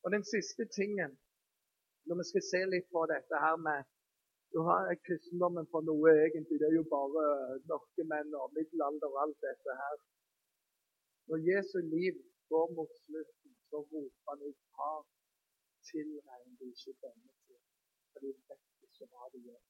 Og 0.04 0.08
den 0.16 0.24
siste 0.34 0.64
tingen, 0.78 1.12
når 2.06 2.14
vi 2.20 2.24
skal 2.30 2.44
se 2.52 2.60
litt 2.74 2.88
på 2.94 3.00
dette 3.14 3.44
her 3.44 3.56
med 3.68 3.78
du 4.54 4.58
har 4.68 4.94
kristendommen 5.06 5.66
for 5.72 5.82
noe 5.88 6.12
egentlig. 6.26 6.58
Det 6.60 6.68
er 6.68 6.76
jo 6.80 6.84
bare 6.96 7.24
mørkemenn 7.70 8.30
og 8.40 8.54
middelalder 8.56 9.08
og 9.14 9.18
alt 9.24 9.38
dette 9.46 9.72
her. 9.82 9.96
Når 11.28 11.38
Jesu 11.50 11.78
liv 11.96 12.14
går 12.52 12.66
mot 12.78 12.92
slutten, 13.04 13.52
så 13.68 13.76
roper 13.90 14.30
han 14.30 14.44
ut 14.48 14.60
Far, 14.74 15.02
tilregn 15.88 16.54
du 16.58 16.64
ikke 16.70 16.94
denne 17.04 17.32
til, 17.46 17.60
for 18.10 18.18
de 18.24 18.30
vet 18.48 18.86
ikke 18.86 19.08
hva 19.10 19.28
de 19.34 19.42
gjør. 19.48 19.64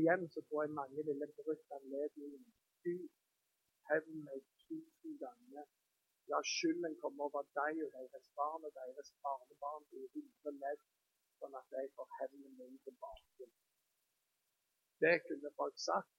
Igjen 0.00 0.24
så 0.32 0.40
tror 0.46 0.62
jeg 0.64 0.78
mange 0.80 1.04
ville 1.08 1.28
brukt 1.38 1.76
anledningen. 1.78 2.44
Gud, 2.82 3.08
hevn 3.90 4.18
meg 4.26 4.40
tusen 4.64 5.18
ganger. 5.22 5.66
La 6.32 6.40
skylden 6.46 6.94
komme 7.02 7.26
over 7.26 7.46
deg 7.58 7.82
og 7.84 7.92
deres 7.98 8.28
barn 8.38 8.66
og 8.68 8.72
deres 8.80 9.12
barnebarn 9.24 9.86
i 9.98 10.06
hundre 10.14 10.52
ledd 10.62 10.82
sånn 11.40 11.56
at 11.60 11.76
jeg 11.76 11.90
får 11.96 12.08
hevnen 12.18 12.56
min 12.60 12.78
tilbake. 12.86 13.48
Det 15.02 15.14
kunne 15.26 15.52
folk 15.60 15.78
sagt. 15.90 16.16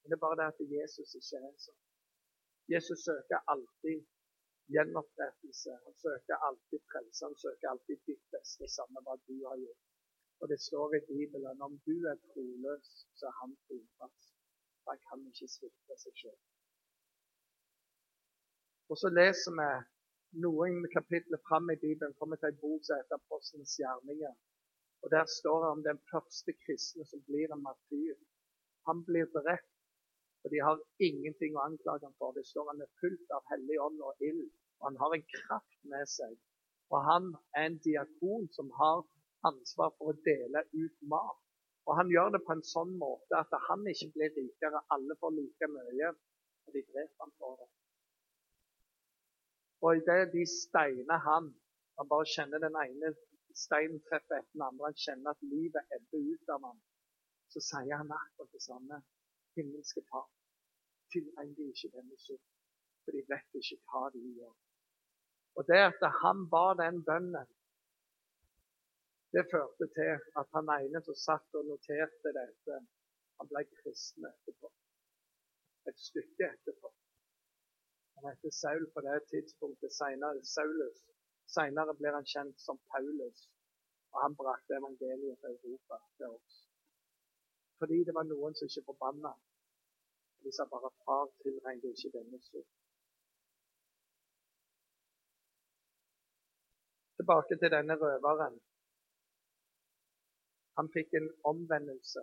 Men 0.00 0.12
det 0.12 0.16
er 0.16 0.24
bare 0.24 0.38
det 0.40 0.48
at 0.52 0.60
Jesus 0.76 1.14
ikke 1.20 1.42
er 1.48 1.54
sånn. 1.66 1.80
Jesus 2.74 3.04
søker 3.06 3.46
alltid 3.54 4.02
gjenopprettelse. 4.74 5.76
Han 5.84 5.96
søker 6.04 6.44
alltid 6.48 6.84
frelse. 6.90 7.22
Han 7.28 7.38
søker 7.44 7.72
alltid 7.72 8.02
ditt 8.10 8.24
beste, 8.34 8.68
samme 8.76 9.02
hva 9.06 9.16
du 9.28 9.36
har 9.46 9.58
gjort. 9.64 9.86
Og 10.40 10.48
det 10.52 10.60
står 10.68 10.96
i 10.98 11.02
Bibelen 11.08 11.66
om 11.66 11.74
du 11.86 11.96
er 12.12 12.20
troløs, 12.30 12.92
så 13.18 13.28
er 13.30 13.36
han 13.42 13.56
trofast. 13.66 14.32
Han 14.88 15.02
kan 15.08 15.26
ikke 15.32 15.48
svikte 15.56 15.98
seg 16.04 16.22
sjøl. 16.22 16.38
Og 18.90 18.98
så 18.98 19.08
leser 19.14 19.54
vi 19.58 19.66
noen 20.44 20.80
kapitler 20.94 21.40
fram 21.48 21.70
i 21.70 21.78
Bibelen 21.82 22.14
kommer 22.18 22.38
til 22.40 22.50
en 22.50 22.62
bok 22.62 22.86
som 22.86 22.98
heter 22.98 23.20
Apostelens 23.20 23.76
gjerninger. 23.78 24.32
Og 25.02 25.12
Der 25.14 25.26
står 25.38 25.58
det 25.62 25.70
om 25.74 25.82
den 25.84 26.00
første 26.12 26.54
kristne 26.64 27.06
som 27.10 27.22
blir 27.28 27.54
en 27.54 27.62
martyr. 27.68 28.16
Han 28.88 29.04
blir 29.08 29.30
drept, 29.36 29.70
og 30.42 30.50
de 30.52 30.58
har 30.66 30.82
ingenting 31.08 31.54
å 31.56 31.64
anklage 31.68 32.06
ham 32.08 32.16
for. 32.18 32.34
Det 32.34 32.46
står 32.50 32.72
han 32.72 32.82
er 32.82 32.98
fullt 33.02 33.34
av 33.36 33.46
hellig 33.52 33.78
ånd 33.86 34.02
og 34.08 34.26
ild, 34.28 34.46
og 34.80 34.88
han 34.88 35.00
har 35.02 35.16
en 35.16 35.26
kraft 35.36 35.80
med 35.94 36.12
seg. 36.16 36.36
Og 36.90 37.06
han 37.10 37.32
er 37.54 37.70
en 37.70 37.80
diakon 37.86 38.48
som 38.56 38.72
har 38.80 39.04
ansvar 39.50 39.94
for 39.98 40.12
å 40.12 40.20
dele 40.26 40.66
ut 40.74 40.96
mat. 41.14 41.42
Og 41.86 41.96
han 41.98 42.10
gjør 42.12 42.34
det 42.34 42.42
på 42.46 42.56
en 42.56 42.66
sånn 42.74 42.96
måte 42.98 43.38
at 43.38 43.54
han 43.68 43.86
ikke 43.94 44.10
blir 44.16 44.34
rikere. 44.36 44.82
Alle 44.96 45.16
får 45.22 45.36
like 45.38 45.70
mye, 45.76 46.16
og 46.66 46.74
de 46.74 46.88
dreper 46.90 47.22
ham 47.24 47.38
for 47.38 47.60
det. 47.62 47.70
Og 49.80 49.96
idet 49.96 50.32
de 50.32 50.44
steiner 50.60 51.18
han 51.28 51.54
Han 51.98 52.08
bare 52.08 52.26
kjenner 52.34 52.58
den 52.62 52.76
ene 52.80 53.10
steinen 53.54 54.00
treffer 54.08 54.38
etter 54.38 54.52
den 54.54 54.62
andre. 54.62 54.90
Han 54.90 55.00
kjenner 55.04 55.34
at 55.34 55.48
livet 55.52 55.94
ebber 55.96 56.26
ut 56.32 56.52
av 56.54 56.66
ham. 56.68 56.80
Så 57.52 57.62
sier 57.66 57.96
han 57.96 58.12
akkurat 58.16 58.52
det 58.56 58.62
samme. 58.64 59.00
Himmelske 59.58 60.02
Far, 60.10 60.28
tilregn 61.12 61.54
de 61.58 61.66
ikke 61.72 61.90
denne 61.96 62.16
synd, 62.24 62.42
for 63.02 63.16
de 63.16 63.22
vet 63.32 63.56
ikke 63.60 63.78
hva 63.90 64.04
de 64.14 64.20
gjør. 64.38 64.52
Og 65.58 65.66
det 65.70 65.80
at 65.88 66.04
han 66.22 66.44
ba 66.52 66.66
den 66.78 67.00
bønnen, 67.08 67.48
det 69.34 69.42
førte 69.50 69.86
til 69.96 70.12
at 70.40 70.54
han 70.54 70.70
ene 70.76 71.02
som 71.06 71.18
satt 71.18 71.58
og 71.58 71.66
noterte 71.66 72.32
dette, 72.38 72.78
han 73.38 73.50
ble 73.50 73.64
kristen 73.80 74.26
etterpå. 74.30 74.70
Et 75.90 76.00
stykke 76.06 76.48
etterpå. 76.54 76.92
Han 78.20 78.30
heter 78.30 78.50
Saul 78.50 78.84
på 78.94 79.00
det 79.00 79.20
tidspunktet. 79.32 79.92
Senere, 79.92 80.44
Saulus. 80.44 80.98
Senere 81.56 81.94
blir 81.98 82.12
han 82.18 82.26
kjent 82.32 82.58
som 82.66 82.76
Paulus. 82.92 83.38
Og 84.12 84.18
han 84.24 84.34
brakte 84.40 84.76
evangeliet 84.80 85.38
til 85.40 85.54
Europa, 85.56 85.96
til 86.16 86.26
oss. 86.26 86.56
Fordi 87.78 87.98
det 88.06 88.14
var 88.18 88.26
noen 88.28 88.54
som 88.54 88.68
ikke 88.68 88.88
forbanna. 88.90 89.32
De 90.42 90.52
sa 90.52 90.64
bare 90.74 90.90
'Far 90.90 91.24
tilregner 91.42 91.90
ikke 91.92 92.10
denne 92.18 92.38
synd'. 92.48 92.72
Tilbake 97.16 97.54
til 97.60 97.70
denne 97.76 97.94
røveren. 98.02 98.60
Han 100.76 100.92
fikk 100.96 101.14
en 101.14 101.30
omvendelse 101.44 102.22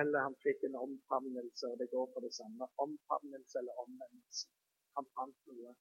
eller 0.00 0.26
han 0.26 0.36
fikk 0.44 0.64
en 0.66 0.78
omfavnelse, 0.86 1.64
og 1.70 1.76
det 1.80 1.88
går 1.94 2.06
på 2.14 2.22
det 2.26 2.32
samme. 2.40 2.68
Omfavnelse 2.86 3.58
eller 3.60 3.82
omvendelse. 3.84 4.48
Han 4.96 5.08
fant 5.16 5.38
noe. 5.50 5.74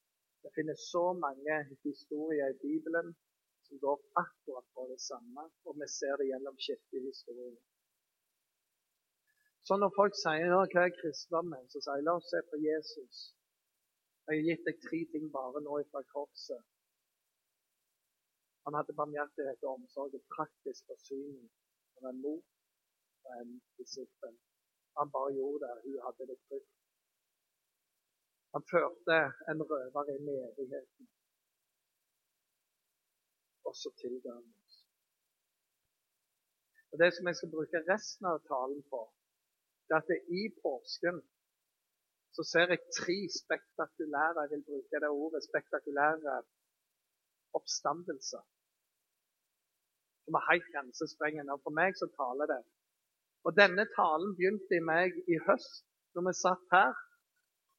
Det 0.43 0.51
finnes 0.57 0.81
så 0.93 1.05
mange 1.25 1.55
historier 1.83 2.53
i 2.53 2.59
Bibelen 2.65 3.15
som 3.67 3.79
går 3.85 3.97
akkurat 4.23 4.67
på 4.75 4.87
det 4.91 4.99
samme, 5.09 5.43
og 5.65 5.79
vi 5.79 5.87
ser 5.99 6.15
det 6.19 6.29
gjennom 6.29 6.59
kirkehistorien. 6.67 7.63
Så 9.67 9.77
når 9.81 9.95
folk 9.99 10.15
sier 10.19 10.51
hva 10.53 10.83
er 10.85 10.97
kristendommen, 10.99 11.65
så 11.71 11.81
sier 11.81 11.97
jeg 11.97 12.05
la 12.07 12.13
oss 12.19 12.29
se 12.29 12.41
på 12.51 12.59
Jesus. 12.61 13.21
Jeg 14.27 14.37
har 14.37 14.47
gitt 14.49 14.67
deg 14.67 14.81
tre 14.83 14.99
ting 15.13 15.25
bare 15.33 15.63
nå 15.65 15.79
fra 15.91 16.03
korset. 16.13 16.61
Han 18.65 18.77
hadde 18.77 18.97
barmhjertighet 18.99 19.65
og 19.65 19.79
omsorg 19.79 20.13
og 20.17 20.29
praktisk 20.35 20.85
forsyning. 20.91 21.49
Han 21.95 22.07
var 22.07 22.15
mot 22.21 22.54
en 23.39 23.51
disippel. 23.77 24.35
Han 24.97 25.11
bare 25.15 25.33
gjorde 25.37 25.59
det. 25.65 25.75
Hun 25.83 25.99
hadde 26.05 26.27
det 26.31 26.37
trygt. 26.47 26.73
Han 28.55 28.63
førte 28.71 29.17
en 29.51 29.61
røver 29.71 30.11
inn 30.15 30.27
i 30.33 30.37
evigheten. 30.49 31.07
Og 33.67 33.73
så 33.81 33.91
tilga 34.01 34.35
han 34.37 34.47
oss. 34.61 34.75
Og 36.91 36.99
Det 37.01 37.09
som 37.13 37.27
jeg 37.27 37.35
skal 37.39 37.53
bruke 37.55 37.85
resten 37.91 38.25
av 38.31 38.37
talen 38.51 38.83
på, 38.91 39.01
det 39.85 39.95
er 39.95 40.03
at 40.03 40.11
det 40.11 40.21
i 40.41 40.43
påsken 40.63 41.17
så 42.35 42.43
ser 42.51 42.71
jeg 42.71 42.93
tre 42.99 43.17
spektakulære 43.41 44.41
jeg 44.43 44.51
vil 44.53 44.63
bruke 44.69 45.01
det 45.03 45.11
ordet, 45.23 45.43
spektakulære 45.49 46.35
oppstandelser. 47.57 48.43
Som 50.23 50.37
er 50.37 50.47
helt 50.51 50.67
grensesprengende. 50.73 51.53
Og 51.55 51.61
for 51.65 51.73
meg 51.79 51.91
så 51.99 52.07
taler 52.19 52.45
det. 52.53 52.61
Og 53.45 53.53
denne 53.61 53.85
talen 53.97 54.31
begynte 54.37 54.77
i 54.77 54.85
meg 54.91 55.17
i 55.29 55.37
høst, 55.47 55.83
når 56.17 56.27
vi 56.27 56.33
satt 56.39 56.65
her. 56.73 56.93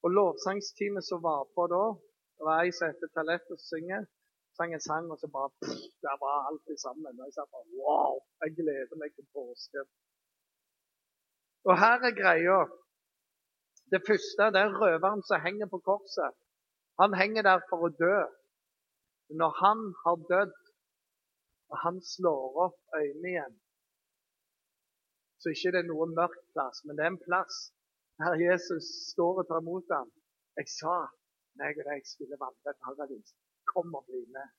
Og 0.05 0.13
lovsangsteamet 0.15 1.07
som 1.07 1.23
var 1.25 1.43
på 1.57 1.67
da, 1.73 1.85
det 2.37 2.47
var 2.47 2.63
ei 2.63 2.73
som 2.77 2.93
heter 2.93 3.11
Talette 3.17 3.57
og 3.57 3.63
synger, 3.65 4.05
sang 4.57 4.75
en 4.77 4.85
sang, 4.85 5.09
og 5.13 5.19
så 5.21 5.29
bare 5.33 5.51
pff, 5.61 5.87
Der 6.05 6.17
var 6.23 6.47
alt 6.49 6.69
sammen. 6.85 7.19
Og 7.19 7.25
jeg 7.27 7.35
sa 7.35 7.47
bare 7.55 7.67
wow! 7.83 8.21
Jeg 8.45 8.55
gleder 8.61 9.01
meg 9.01 9.15
til 9.17 9.27
påske. 9.35 9.85
Og 11.69 11.75
her 11.83 11.99
er 12.09 12.19
greia. 12.23 12.61
Det 13.93 14.03
første 14.09 14.51
det 14.55 14.63
er 14.63 14.79
røveren 14.83 15.23
som 15.27 15.43
henger 15.47 15.69
på 15.73 15.83
korset. 15.89 16.37
Han 17.01 17.15
henger 17.21 17.43
der 17.49 17.61
for 17.71 17.89
å 17.89 17.95
dø. 18.05 18.19
Når 19.41 19.53
han 19.63 19.81
har 20.05 20.17
dødd, 20.31 20.59
og 21.71 21.77
han 21.85 21.97
slår 22.15 22.61
opp 22.67 22.99
øynene 23.01 23.33
igjen, 23.33 23.57
så 25.39 25.53
ikke 25.53 25.73
det 25.75 25.83
er 25.83 25.89
noe 25.91 26.07
mørk 26.13 26.37
plass, 26.55 26.83
men 26.85 26.97
det 26.97 27.05
er 27.05 27.13
en 27.15 27.25
plass 27.27 27.57
der 28.21 28.39
Jesus 28.41 28.89
står 29.13 29.43
og 29.43 29.49
tar 29.49 29.61
imot 29.61 29.93
ham. 29.93 30.11
Jeg 30.57 30.71
sa 30.73 30.97
meg 31.61 31.81
og 31.81 31.89
deg 31.91 32.05
skulle 32.09 32.39
vandre 32.41 32.73
et 32.73 32.83
paradis. 32.85 33.35
Kom 33.69 33.93
og 33.99 34.07
bli 34.09 34.23
med. 34.33 34.53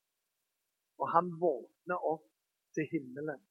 Og 1.01 1.09
han 1.13 1.31
våkner 1.41 2.05
opp 2.11 2.27
til 2.77 2.85
himmelen. 2.91 3.41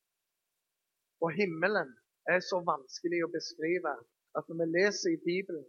Og 1.24 1.32
himmelen 1.38 1.90
er 2.30 2.42
så 2.44 2.60
vanskelig 2.66 3.24
å 3.24 3.32
beskrive 3.34 3.94
at 4.38 4.48
når 4.48 4.60
vi 4.62 4.66
leser 4.76 5.14
i 5.14 5.22
Bibelen, 5.24 5.66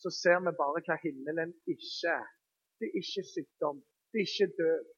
så 0.00 0.12
ser 0.12 0.40
vi 0.44 0.52
bare 0.60 0.82
hva 0.86 0.96
himmelen 1.04 1.52
ikke 1.68 2.12
er. 2.12 2.28
Det 2.80 2.88
er 2.88 3.00
ikke 3.00 3.24
sykdom. 3.34 3.82
Det 4.12 4.22
er 4.22 4.28
ikke 4.28 4.52
død. 4.60 4.88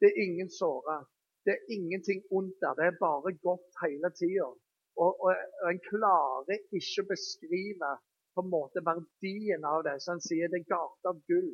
Det 0.00 0.10
er 0.10 0.22
ingen 0.26 0.50
såra. 0.50 0.98
Det 1.44 1.54
er 1.54 1.70
ingenting 1.76 2.22
ondt 2.38 2.56
der. 2.62 2.74
Det 2.78 2.86
er 2.90 3.02
bare 3.02 3.32
godt 3.46 3.82
hele 3.82 4.10
tida. 4.18 4.50
Og, 5.00 5.12
og, 5.24 5.32
og, 5.62 5.68
en 5.72 5.82
klarer 5.88 6.58
ikke 6.76 7.04
å 7.04 7.08
beskrive 7.08 7.90
på 8.34 8.44
en 8.44 8.52
måte 8.52 8.82
verdien 8.84 9.64
av 9.72 9.84
det. 9.86 9.96
Så 10.02 10.14
han 10.14 10.24
sier 10.24 10.52
det 10.52 10.60
er 10.60 10.72
gater 10.72 11.12
av 11.12 11.22
gull. 11.30 11.50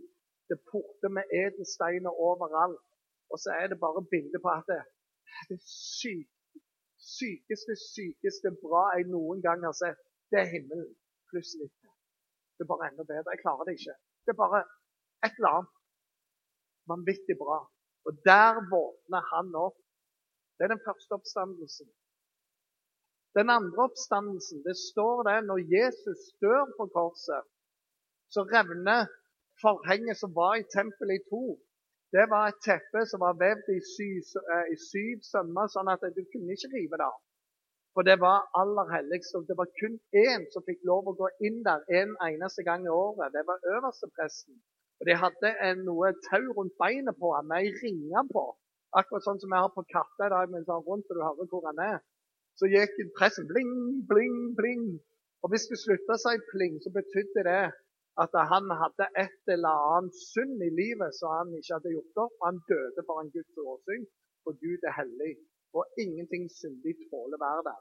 Det 0.46 0.56
er 0.58 0.68
porter 0.70 1.12
med 1.18 1.34
edelsteiner 1.44 2.22
overalt. 2.28 2.82
Og 3.30 3.40
så 3.42 3.54
er 3.58 3.70
det 3.70 3.82
bare 3.82 4.04
bilde 4.10 4.38
på 4.42 4.50
at 4.52 4.66
det, 4.70 4.82
det 5.50 5.58
syke, 5.66 6.62
sykeste, 7.02 7.74
sykeste 7.82 8.52
bra 8.62 8.84
jeg 8.96 9.08
noen 9.10 9.42
gang 9.42 9.64
har 9.66 9.74
sett, 9.78 9.98
det 10.30 10.42
er 10.42 10.52
himmelen. 10.52 10.92
Pluss 11.30 11.56
litt. 11.58 11.74
Det 12.56 12.64
er 12.64 12.70
bare 12.70 12.90
enda 12.90 13.04
bedre. 13.06 13.34
Jeg 13.34 13.42
klarer 13.42 13.68
det 13.68 13.74
ikke. 13.78 13.96
Det 14.24 14.32
er 14.32 14.38
bare 14.38 14.62
et 15.26 15.38
eller 15.38 15.58
annet 15.58 15.72
vanvittig 16.90 17.36
bra. 17.42 17.58
Og 18.06 18.20
der 18.26 18.60
våkner 18.70 19.26
han 19.32 19.50
opp. 19.58 19.78
Det 20.56 20.66
er 20.66 20.72
den 20.74 20.84
første 20.86 21.18
oppstandelsen. 21.18 21.90
Den 23.36 23.48
andre 23.58 23.84
oppstandelsen, 23.88 24.58
det 24.68 24.76
står 24.88 25.16
det 25.28 25.38
når 25.48 25.58
Jesus 25.76 26.20
dør 26.44 26.64
på 26.78 26.84
korset, 26.96 27.42
så 28.34 28.40
revner 28.54 29.00
forhenget 29.64 30.16
som 30.22 30.30
var 30.40 30.54
i 30.56 30.68
tempelet 30.76 31.20
i 31.20 31.26
to. 31.32 31.44
Det 32.16 32.26
var 32.32 32.44
et 32.46 32.62
teppe 32.68 33.00
som 33.10 33.20
var 33.26 33.40
vevd 33.44 33.66
i 33.76 33.80
syv, 33.94 34.20
eh, 34.54 34.66
i 34.74 34.76
syv 34.90 35.16
sømmer, 35.32 35.66
sånn 35.74 35.92
at 35.94 36.02
du 36.16 36.22
kunne 36.32 36.56
ikke 36.56 36.72
rive 36.76 37.00
det 37.00 37.08
av. 37.12 37.20
For 37.96 38.04
det 38.08 38.18
var 38.26 38.48
aller 38.60 38.86
helligst. 38.96 39.34
Og 39.36 39.46
det 39.48 39.56
var 39.60 39.68
kun 39.80 39.94
én 40.24 40.42
som 40.52 40.64
fikk 40.68 40.82
lov 40.90 41.08
å 41.08 41.16
gå 41.20 41.28
inn 41.48 41.62
der 41.68 41.80
en 42.00 42.12
eneste 42.28 42.64
gang 42.68 42.84
i 42.84 42.92
året. 42.92 43.32
Det 43.36 43.44
var 43.50 43.64
øverstepresten. 43.74 44.56
Og 45.00 45.08
De 45.08 45.14
hadde 45.22 45.52
en, 45.68 45.80
noe 45.88 46.12
tau 46.28 46.44
rundt 46.58 46.76
beinet 46.82 47.16
på 47.20 47.32
ham 47.36 47.48
med 47.48 47.64
ei 47.64 47.72
ringe 47.80 48.22
på. 48.32 48.44
Akkurat 49.00 49.24
sånn 49.24 49.40
som 49.40 49.52
vi 49.52 49.62
har 49.62 49.72
på 49.72 49.84
katter 49.92 50.28
i 50.28 50.34
dag, 50.34 50.52
men 50.52 50.68
sånn 50.68 50.84
rundt 50.88 51.08
og 51.08 51.16
du 51.16 51.24
hører 51.24 51.48
hvor 51.52 51.64
han 51.70 51.80
er. 51.86 51.98
Så 52.56 52.68
gikk 52.72 52.94
pressen 53.18 53.48
bling, 53.50 53.72
bling, 54.10 54.38
bling. 54.58 54.86
Og 55.44 55.52
hvis 55.52 55.68
det 55.70 55.80
slutta 55.82 56.16
seg 56.20 56.44
pling, 56.52 56.78
så 56.82 56.92
betydde 56.94 57.44
det 57.50 57.64
at 58.24 58.38
han 58.50 58.70
hadde 58.82 59.10
et 59.24 59.52
eller 59.54 59.82
annet 59.96 60.16
synd 60.32 60.62
i 60.64 60.70
livet 60.72 61.12
som 61.18 61.34
han 61.36 61.52
ikke 61.58 61.76
hadde 61.76 61.92
gjort 61.96 62.22
opp. 62.24 62.38
Han 62.46 62.62
døde 62.70 63.04
for 63.08 63.20
en 63.20 63.34
Guds 63.34 63.60
åsyn, 63.72 64.08
for 64.44 64.56
Gud 64.62 64.88
er 64.88 64.96
hellig 64.96 65.34
og 65.76 65.84
ingenting 66.02 66.44
syndig 66.60 66.94
tåler 67.10 67.38
være 67.46 67.62
der. 67.70 67.80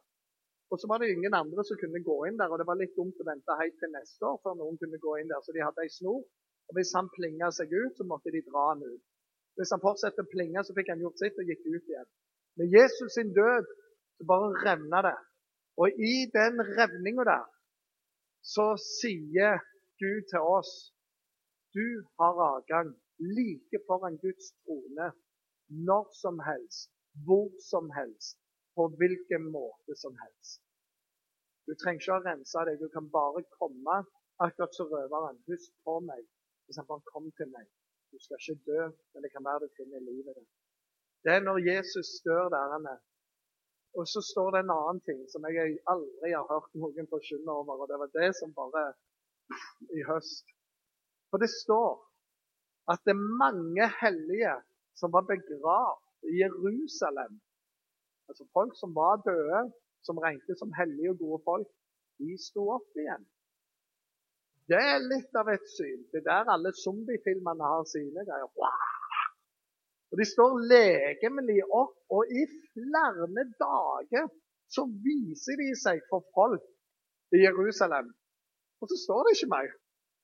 Og 0.72 0.80
så 0.80 0.86
var 0.90 0.98
det 1.00 1.08
ingen 1.14 1.34
andre 1.42 1.64
som 1.68 1.80
kunne 1.82 2.02
gå 2.10 2.18
inn 2.28 2.40
der, 2.42 2.50
og 2.52 2.58
det 2.60 2.68
var 2.70 2.80
litt 2.80 2.96
dumt 3.00 3.22
å 3.22 3.28
vente 3.30 3.60
helt 3.62 3.78
til 3.80 3.92
neste 3.94 4.28
år 4.30 4.40
før 4.44 4.58
noen 4.60 4.80
kunne 4.82 5.00
gå 5.06 5.12
inn 5.22 5.32
der. 5.32 5.44
Så 5.46 5.56
de 5.56 5.64
hadde 5.64 5.86
ei 5.86 5.92
snor, 5.98 6.24
og 6.68 6.78
hvis 6.78 6.94
han 6.98 7.12
plinga 7.18 7.52
seg 7.58 7.72
ut, 7.72 7.94
så 7.98 8.08
måtte 8.12 8.34
de 8.36 8.42
dra 8.50 8.64
han 8.72 8.84
ut. 8.84 9.04
Hvis 9.56 9.72
han 9.72 9.84
fortsatte 9.84 10.26
å 10.26 10.32
plinge, 10.34 10.64
så 10.66 10.76
fikk 10.78 10.92
han 10.92 11.04
gjort 11.06 11.22
sitt 11.22 11.38
og 11.40 11.52
gikk 11.52 11.64
ut 11.70 11.92
igjen. 11.94 12.10
Med 12.60 12.74
Jesus 12.76 13.16
sin 13.16 13.32
død 13.38 13.70
så 14.18 14.28
bare 14.32 14.54
revna 14.66 15.02
det. 15.10 15.16
Og 15.82 15.88
i 16.12 16.16
den 16.34 16.62
revninga 16.78 17.26
der 17.28 17.46
så 18.56 18.68
sier 18.80 19.60
Gud 20.02 20.28
til 20.32 20.52
oss 20.58 20.74
du 21.76 21.88
har 22.20 22.36
adgang 22.56 22.94
like 23.20 23.80
foran 23.88 24.20
Guds 24.24 24.52
trone 24.64 25.08
når 25.88 26.06
som 26.22 26.40
helst 26.40 26.92
hvor 27.24 27.50
som 27.72 27.86
helst, 27.98 28.38
på 28.76 28.88
hvilken 29.00 29.44
måte 29.58 29.96
som 30.04 30.14
helst. 30.24 30.62
Du 31.68 31.74
trenger 31.80 32.02
ikke 32.02 32.18
å 32.18 32.26
rense 32.26 32.66
deg, 32.68 32.82
du 32.82 32.90
kan 32.96 33.08
bare 33.14 33.44
komme 33.60 33.96
akkurat 34.46 34.76
som 34.78 34.92
røveren. 34.92 35.40
Husk 35.50 35.72
på 35.88 35.96
meg 36.10 36.22
hvis 36.66 36.80
han 36.82 36.88
bare 36.90 37.12
kom 37.12 37.30
til 37.40 37.50
meg. 37.54 37.66
Du 38.12 38.20
skal 38.22 38.42
ikke 38.42 38.68
dø, 38.68 38.82
men 39.14 39.24
det 39.24 39.32
kan 39.34 39.46
være 39.48 39.66
du 39.66 39.78
finner 39.80 40.04
livet 40.04 40.38
ditt. 40.38 40.52
Det 41.24 41.34
er 41.38 41.46
når 41.46 41.64
Jesus 41.66 42.12
dør 42.28 42.52
der 42.54 42.76
han 42.76 42.86
er. 42.92 43.00
Og 43.96 44.08
så 44.12 44.22
står 44.32 44.52
det 44.52 44.62
en 44.64 44.74
annen 44.76 45.02
ting 45.08 45.22
som 45.32 45.46
jeg 45.48 45.78
aldri 45.92 46.34
har 46.34 46.48
hørt 46.50 46.74
noen 46.82 47.08
forkynne 47.12 47.52
over, 47.52 47.84
og 47.84 47.88
det 47.92 48.00
var 48.02 48.12
det 48.16 48.32
som 48.40 48.52
bare 48.58 48.84
i 49.96 50.04
høst. 50.10 50.52
For 51.30 51.42
det 51.44 51.52
står 51.54 51.94
at 52.92 53.02
det 53.06 53.16
er 53.16 53.38
mange 53.44 53.88
hellige 54.02 54.56
som 55.00 55.14
var 55.16 55.26
begravd 55.30 56.30
i 56.32 56.42
Jerusalem. 56.42 57.40
Altså 58.30 58.46
Folk 58.54 58.76
som 58.80 58.96
var 58.96 59.24
døde, 59.30 59.62
som 60.06 60.20
regnet 60.22 60.60
som 60.60 60.74
hellige 60.80 61.14
og 61.14 61.22
gode 61.24 61.42
folk, 61.46 61.72
de 62.20 62.36
sto 62.48 62.68
opp 62.78 63.02
igjen. 63.02 63.26
Det 64.70 64.82
er 64.82 65.04
litt 65.06 65.36
av 65.38 65.50
et 65.54 65.66
syn. 65.76 66.06
Det 66.12 66.24
er 66.24 66.30
der 66.30 66.54
alle 66.56 66.74
zombiefilmene 66.84 67.74
har 67.74 67.86
sine 67.90 68.26
greier. 68.26 68.50
Wow! 68.58 68.95
Og 70.16 70.20
De 70.22 70.26
står 70.32 70.54
legemlig 70.72 71.58
opp, 71.76 71.96
og 72.16 72.30
i 72.32 72.44
flere 72.72 73.44
dager 73.60 74.30
så 74.72 74.86
viser 75.08 75.60
de 75.60 75.74
seg 75.76 75.98
for 76.08 76.24
folk 76.38 76.64
i 77.36 77.42
Jerusalem. 77.42 78.14
Og 78.80 78.88
så 78.88 78.96
står 79.02 79.28
det 79.28 79.34
ikke 79.36 79.50
mer. 79.56 79.74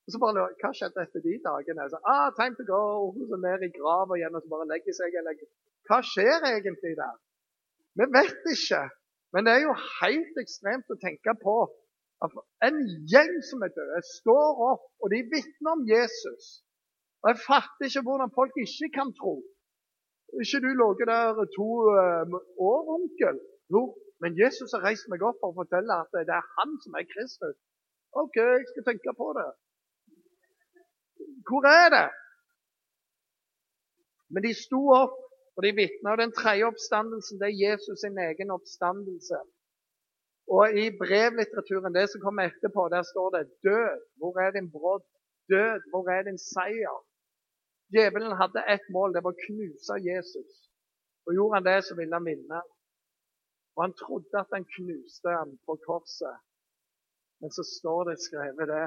Og 0.06 0.14
så 0.14 0.22
bare, 0.22 0.46
Hva 0.62 0.70
skjedde 0.78 1.04
etter 1.04 1.20
de 1.26 1.34
dagene? 1.44 1.90
Så, 1.92 2.00
ah, 2.08 2.32
time 2.38 2.56
to 2.56 2.64
go! 2.72 2.80
Så 3.28 3.36
ned 3.44 3.68
i 3.68 3.70
grava 3.76 4.16
igjen 4.16 4.32
og 4.32 4.40
så 4.46 4.54
bare 4.54 4.70
legger 4.72 4.96
seg. 4.96 5.12
Eller 5.20 5.44
hva 5.90 6.00
skjer 6.14 6.48
egentlig 6.54 6.96
der? 7.02 7.14
Vi 8.00 8.08
vet 8.16 8.50
ikke. 8.56 8.82
Men 9.36 9.44
det 9.44 9.52
er 9.58 9.62
jo 9.68 9.76
helt 10.00 10.40
ekstremt 10.40 10.88
å 10.88 11.00
tenke 11.04 11.36
på 11.44 11.56
at 12.24 12.42
en 12.64 12.80
gjeng 13.12 13.34
som 13.44 13.60
er 13.66 13.76
døde, 13.76 14.00
står 14.16 14.68
opp, 14.72 14.84
og 15.04 15.12
de 15.12 15.20
vitner 15.28 15.76
om 15.76 15.84
Jesus. 15.84 16.62
Og 17.20 17.34
Jeg 17.34 17.44
fatter 17.44 17.88
ikke 17.90 18.06
hvordan 18.08 18.32
folk 18.40 18.56
ikke 18.64 18.94
kan 18.96 19.12
tro. 19.20 19.36
Ikke 20.40 20.62
du 20.64 20.70
ligget 20.80 21.08
der 21.12 21.44
to 21.58 21.68
uh, 21.92 22.24
år, 22.68 22.80
onkel? 22.96 23.36
Jo, 23.74 23.82
men 24.22 24.38
Jesus 24.42 24.72
har 24.74 24.84
reist 24.86 25.10
meg 25.12 25.24
opp 25.28 25.38
for 25.42 25.52
å 25.52 25.58
fortelle 25.60 25.98
at 26.04 26.12
det 26.28 26.34
er 26.38 26.48
han 26.56 26.72
som 26.84 26.96
er 27.00 27.10
Kristus. 27.12 27.56
OK, 28.22 28.36
jeg 28.36 28.68
skal 28.70 28.86
tenke 28.88 29.12
på 29.18 29.28
det. 29.38 29.50
Hvor 31.48 31.68
er 31.68 31.88
det? 31.96 32.08
Men 34.32 34.44
de 34.46 34.52
sto 34.56 34.80
opp, 35.02 35.16
og 35.56 35.64
de 35.64 35.72
vitna. 35.76 36.16
Den 36.16 36.32
tredje 36.40 36.68
oppstandelsen 36.70 37.40
det 37.40 37.48
er 37.50 37.60
Jesus 37.66 38.00
sin 38.04 38.18
egen 38.28 38.54
oppstandelse. 38.56 39.40
Og 40.56 40.64
I 40.82 40.84
brevlitteraturen, 41.02 41.94
det 41.94 42.06
som 42.10 42.24
kommer 42.24 42.48
etterpå, 42.48 42.82
der 42.94 43.02
står 43.12 43.28
det 43.36 43.42
'Død, 43.64 43.92
hvor 44.18 44.34
er 44.44 44.50
din 44.56 44.70
brodd? 44.76 45.06
Død, 45.52 45.80
hvor 45.90 46.04
er 46.16 46.22
din 46.28 46.40
seier?' 46.52 47.04
Djevelen 47.92 48.32
hadde 48.40 48.64
ett 48.74 48.88
mål, 48.94 49.12
det 49.12 49.22
var 49.24 49.34
å 49.34 49.44
knuse 49.46 49.98
Jesus. 50.04 50.52
Og 51.26 51.36
Gjorde 51.36 51.58
han 51.58 51.66
det, 51.68 51.78
så 51.86 51.96
ville 51.98 52.16
han 52.16 52.26
vinne. 52.26 52.62
Og 53.76 53.84
han 53.84 53.94
trodde 54.00 54.40
at 54.40 54.52
han 54.56 54.66
knuste 54.76 55.34
ham 55.36 55.54
på 55.66 55.76
korset. 55.86 56.40
Men 57.40 57.50
så 57.56 57.64
står 57.66 58.10
det 58.10 58.18
skrevet 58.22 58.68
det 58.70 58.86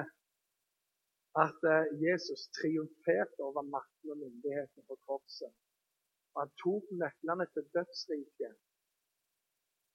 at 1.46 1.68
eh, 1.72 1.88
Jesus 2.06 2.48
triumferte 2.58 3.44
over 3.44 3.66
makten 3.76 4.14
og 4.14 4.22
myndigheten 4.24 4.86
på 4.90 4.96
korset. 5.08 5.52
Og 6.34 6.44
han 6.44 6.54
tok 6.64 6.94
nøklene 7.02 7.48
til 7.54 7.68
dødsriket. 7.76 8.56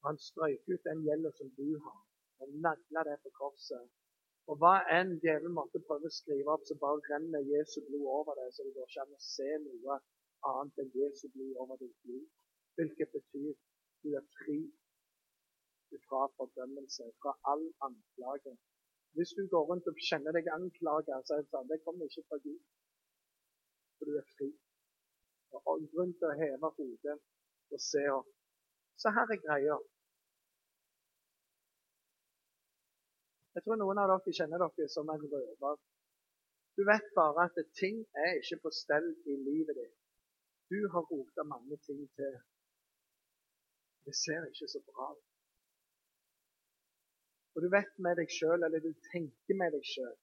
Og 0.00 0.10
han 0.10 0.20
strøyk 0.28 0.68
ut 0.72 0.86
den 0.88 1.02
gjelden 1.06 1.34
som 1.38 1.50
du 1.58 1.70
har, 1.84 1.98
og 2.40 2.52
nagla 2.66 3.04
det 3.08 3.16
på 3.24 3.32
korset. 3.40 3.88
Og 4.50 4.56
hva 4.58 4.72
enn 4.96 5.12
djevelen 5.22 5.54
måtte 5.54 5.78
prøve 5.86 6.08
å 6.10 6.14
skrive 6.14 6.50
opp, 6.54 6.64
så 6.66 6.74
bare 6.82 7.04
renner 7.12 7.44
Jesu 7.52 7.76
blod 7.86 8.06
over 8.18 8.38
det, 8.40 8.48
så 8.54 8.64
det 8.66 8.72
går 8.74 8.88
ikke 8.88 9.04
an 9.04 9.12
å 9.14 9.20
se 9.22 9.50
noe 9.66 9.98
annet 10.50 10.80
enn 10.82 10.94
Jesu 10.98 11.26
blod 11.34 11.60
over 11.64 11.78
ditt 11.82 12.08
liv. 12.10 12.24
Hvilket 12.80 13.12
betyr 13.14 13.52
du 14.02 14.16
er 14.18 14.26
fri 14.40 14.58
fra 16.06 16.26
fordømmelse, 16.38 17.06
fra 17.22 17.36
all 17.52 17.62
anklage. 17.86 18.56
Hvis 19.18 19.34
du 19.38 19.42
går 19.52 19.64
rundt 19.70 19.88
og 19.90 20.02
kjenner 20.08 20.34
deg 20.34 20.50
anklaget, 20.54 21.26
så 21.26 21.36
er 21.36 21.44
det 21.44 21.50
sånn, 21.52 21.70
det 21.70 21.80
kommer 21.86 22.10
ikke 22.10 22.26
fra 22.30 22.38
Gud. 22.42 22.60
For 23.98 24.10
du 24.10 24.18
er 24.18 24.28
fri. 24.34 24.50
Og 25.60 25.86
grunn 25.94 26.12
til 26.18 26.30
å 26.30 26.36
heve 26.42 26.74
hodet 26.76 27.16
og 27.74 27.82
se 27.86 28.04
opp. 28.18 28.30
Så 28.98 29.14
her 29.14 29.34
er 29.34 29.42
greia. 29.46 29.78
Jeg 33.54 33.64
tror 33.64 33.78
noen 33.80 33.98
av 34.02 34.10
dere 34.12 34.36
kjenner 34.38 34.62
dere 34.62 34.88
som 34.94 35.08
en 35.10 35.24
røver. 35.32 35.80
Du 36.78 36.82
vet 36.88 37.08
bare 37.16 37.48
at 37.48 37.58
ting 37.80 37.96
er 38.24 38.38
ikke 38.38 38.60
på 38.64 38.70
stell 38.82 39.08
i 39.32 39.34
livet 39.48 39.74
ditt. 39.80 39.96
Du 40.70 40.78
har 40.92 41.08
rota 41.10 41.42
mange 41.54 41.76
ting 41.86 42.04
til. 42.18 42.36
Det 44.06 44.14
ser 44.22 44.46
ikke 44.50 44.68
så 44.74 44.80
bra 44.90 45.08
ut. 45.16 45.26
Og 47.54 47.64
du 47.64 47.68
vet 47.76 47.94
med 48.04 48.20
deg 48.20 48.30
sjøl, 48.38 48.62
eller 48.66 48.80
du 48.84 48.92
tenker 49.10 49.58
med 49.60 49.74
deg 49.74 49.86
sjøl 49.92 50.18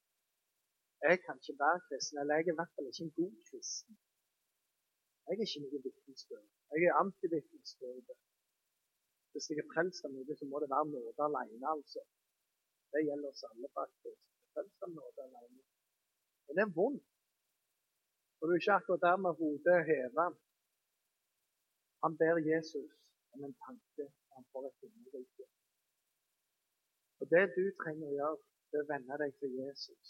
Jeg 1.05 1.19
kan 1.25 1.37
ikke 1.41 1.59
være 1.59 1.81
kristen, 1.87 2.19
eller 2.21 2.39
jeg 2.39 2.47
er 2.47 2.53
i 2.53 2.59
hvert 2.59 2.75
fall 2.75 2.87
ikke 2.89 3.03
en 3.05 3.17
god 3.19 3.33
kristen. 3.49 3.97
Jeg 5.27 5.35
er 5.35 5.43
ikke 5.45 5.61
noen 5.63 5.83
vitnesbyrd. 5.85 6.47
Jeg 6.73 6.87
er 6.87 6.99
antivitnesbyrd. 7.03 8.15
Hvis 9.31 9.49
jeg 9.49 9.59
er 9.61 9.67
frelst 9.73 10.07
av 10.07 10.15
noe, 10.15 10.37
så 10.39 10.47
må 10.49 10.63
det 10.63 10.71
være 10.71 10.89
nåde 10.93 11.27
alene, 11.27 11.67
altså. 11.75 12.01
Det 12.91 13.01
gjelder 13.07 13.29
oss 13.33 13.43
alle, 13.49 13.67
faktisk. 13.79 14.19
Føles 14.53 14.75
som 14.81 14.91
nåde 14.99 15.21
alene. 15.27 15.63
Men 16.45 16.53
det 16.57 16.63
er 16.65 16.75
vondt. 16.79 17.07
Og 18.39 18.43
du 18.47 18.51
er 18.51 18.61
ikke 18.61 18.77
akkurat 18.79 19.05
der 19.07 19.17
med 19.25 19.33
hodet 19.39 19.79
heva. 19.89 20.27
Han 22.03 22.13
ber 22.21 22.37
Jesus 22.51 22.91
om 23.33 23.39
en 23.47 23.55
tanke. 23.65 24.05
Han 24.33 24.43
får 24.51 24.63
et 24.67 24.79
himmelrike. 24.81 25.45
Og 27.19 27.25
det 27.33 27.45
du 27.57 27.63
trenger 27.81 28.07
å 28.09 28.17
gjøre, 28.19 28.39
det 28.69 28.77
er 28.79 28.85
å 28.85 28.91
vende 28.93 29.19
deg 29.23 29.31
til 29.41 29.51
Jesus 29.63 30.09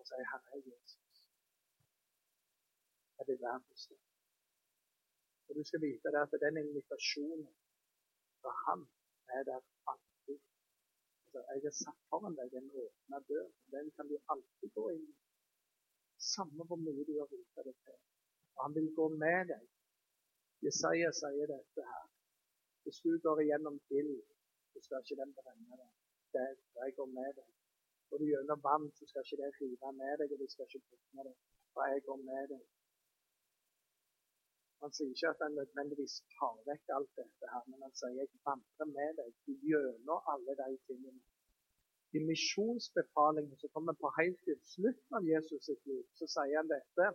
og 0.00 0.06
si 0.08 0.20
'Herre 0.30 0.58
Jesus'. 0.68 1.22
Jeg 3.16 3.24
vil 3.28 3.40
være 3.46 3.60
hos. 3.68 3.82
Og 5.48 5.52
du 5.56 5.62
skal 5.64 5.80
vite 5.86 6.08
at 6.22 6.32
den 6.44 6.56
invitasjonen 6.64 7.48
fra 8.40 8.52
Han 8.64 8.80
er 9.36 9.42
der 9.50 9.60
alltid. 9.90 10.09
Altså, 11.30 11.52
jeg 11.54 11.62
har 11.62 11.74
satt 11.78 12.00
foran 12.10 12.36
deg 12.38 12.54
en 12.58 12.70
åpna 12.82 13.18
dør. 13.30 13.50
Den 13.74 13.90
kan 13.96 14.08
du 14.10 14.16
alltid 14.34 14.70
gå 14.78 14.84
inn 14.94 15.04
i. 15.10 15.18
Samme 16.34 16.64
hvor 16.68 16.80
mye 16.86 17.04
du 17.06 17.12
har 17.20 17.28
rota 17.30 17.62
det 17.68 17.74
til. 17.84 18.00
Og 18.56 18.64
han 18.64 18.74
vil 18.78 18.88
gå 18.96 19.06
med 19.22 19.52
deg. 19.52 19.68
Jesaja 20.66 21.12
sier 21.20 21.52
dette 21.52 21.84
her. 21.92 22.08
Hvis 22.82 22.98
du 23.04 23.10
går 23.26 23.44
igjennom 23.44 23.78
ild, 24.00 24.18
så 24.72 24.82
skal 24.82 25.06
ikke 25.06 25.20
den 25.22 25.36
brenne 25.38 25.78
deg. 25.82 25.92
Det 26.34 26.48
jeg 26.80 26.96
går 26.98 27.10
med 27.14 27.30
deg. 27.38 27.48
Går 28.10 28.22
du 28.24 28.26
gjennom 28.32 28.66
vann, 28.66 28.90
så 28.98 29.06
skal 29.06 29.22
ikke 29.22 29.40
det 29.44 29.54
rive 29.60 29.92
med 30.02 30.18
deg, 30.18 30.34
og 30.34 30.42
det 30.42 30.50
skal 30.50 30.66
ikke 30.66 30.82
drukne 30.88 31.28
deg. 31.30 31.36
For 31.72 31.94
jeg 31.94 32.06
går 32.08 32.22
med 32.26 32.54
deg. 32.56 32.66
Han 34.82 34.92
sier 34.96 35.10
ikke 35.12 35.32
at 35.34 35.42
han 35.44 35.56
nødvendigvis 35.60 36.14
tar 36.36 36.56
vekk 36.68 36.92
alt 36.96 37.10
dette, 37.20 37.48
her, 37.52 37.64
men 37.70 37.82
han 37.84 37.94
sier 38.00 38.14
jeg 38.20 38.30
vandrer 38.48 38.88
med 38.92 39.18
deg 39.18 39.58
gjennom 39.66 40.30
alle 40.34 40.56
de 40.60 40.68
tingene. 40.88 41.20
I 42.16 42.22
misjonsbefalingen 42.30 43.58
som 43.60 43.72
kommer 43.76 43.94
på 44.02 44.10
helt 44.18 44.40
til 44.46 44.56
slutten 44.72 45.18
av 45.18 45.28
Jesus 45.32 45.68
sitt 45.68 45.84
liv, 45.90 46.02
så 46.18 46.26
sier 46.36 46.56
han 46.60 46.72
dette. 46.72 47.10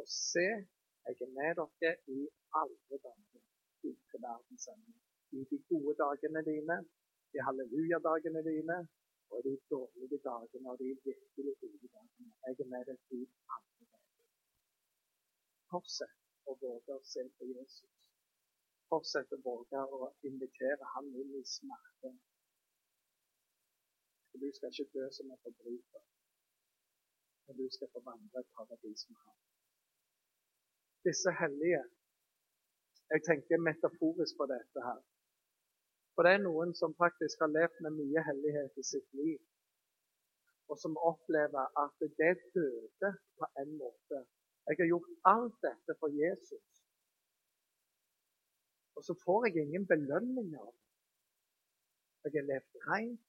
Og 0.00 0.06
se, 0.08 0.46
jeg 1.06 1.16
er 1.26 1.32
med 1.38 1.62
dere 1.62 1.96
i 2.16 2.20
alle 2.60 3.00
dager 3.06 3.42
ut 3.88 4.04
til 4.12 4.22
verdens 4.28 4.68
ende 4.74 4.94
i 5.32 5.44
de 5.50 5.58
gode 5.68 5.94
dagene 6.04 6.42
dine, 6.50 6.76
i 7.36 7.38
hallelujadagene 7.46 8.42
dine 8.50 8.78
og 9.30 9.38
i 9.40 9.42
de 9.48 9.54
dårlige 9.74 10.18
dagene 10.28 10.72
og 10.72 10.78
de 10.78 10.88
virkelig 11.08 11.54
gode 11.60 11.88
dagene. 11.96 12.32
Jeg 12.46 12.60
er 12.64 12.72
med 12.74 12.84
deg 12.90 12.98
i 13.18 13.22
alle 13.56 13.86
dager. 13.92 14.10
Fortsett 15.72 16.21
å 16.52 16.58
våge 16.60 16.96
å 16.96 17.04
se 17.12 17.24
på 17.38 17.48
Jesus. 17.48 18.08
Fortsett 18.92 19.32
å 19.32 19.40
våge 19.44 19.82
å 19.98 20.10
invitere 20.28 20.90
han 20.94 21.08
inn 21.22 21.36
i 21.38 21.44
smerten. 21.48 22.18
For 24.30 24.42
du 24.42 24.48
skal 24.56 24.72
ikke 24.72 24.98
dø 24.98 25.06
som 25.16 25.30
en 25.32 25.40
forbryter, 25.44 26.04
men 27.46 27.58
du 27.60 27.66
skal 27.72 27.90
få 27.94 28.00
vandre 28.06 28.40
et 28.40 28.52
paradis 28.58 29.06
med 29.10 29.18
ham. 29.24 29.40
Disse 31.08 31.34
hellige 31.40 31.82
Jeg 33.12 33.20
tenker 33.26 33.58
metaforisk 33.60 34.38
på 34.38 34.46
dette 34.48 34.82
her. 34.84 35.00
For 36.14 36.24
det 36.24 36.30
er 36.32 36.44
noen 36.44 36.70
som 36.78 36.94
faktisk 36.96 37.42
har 37.44 37.50
levd 37.52 37.82
med 37.84 37.98
mye 37.98 38.22
hellighet 38.28 38.78
i 38.80 38.84
sitt 38.88 39.18
liv, 39.18 39.40
og 40.72 40.78
som 40.80 40.96
opplever 41.10 41.76
at 41.82 42.06
det 42.20 42.32
døde 42.56 43.10
på 43.36 43.48
en 43.62 43.74
måte. 43.82 44.22
Jeg 44.66 44.78
har 44.78 44.88
gjort 44.92 45.10
alt 45.32 45.56
dette 45.66 45.96
for 46.00 46.14
Jesus, 46.22 46.68
og 48.96 49.04
så 49.06 49.14
får 49.24 49.46
jeg 49.46 49.64
ingen 49.64 49.86
belønning 49.92 50.54
av 50.62 50.70
det. 50.70 50.80
Jeg 52.24 52.32
har 52.36 52.48
levd 52.50 52.82
rent, 52.88 53.24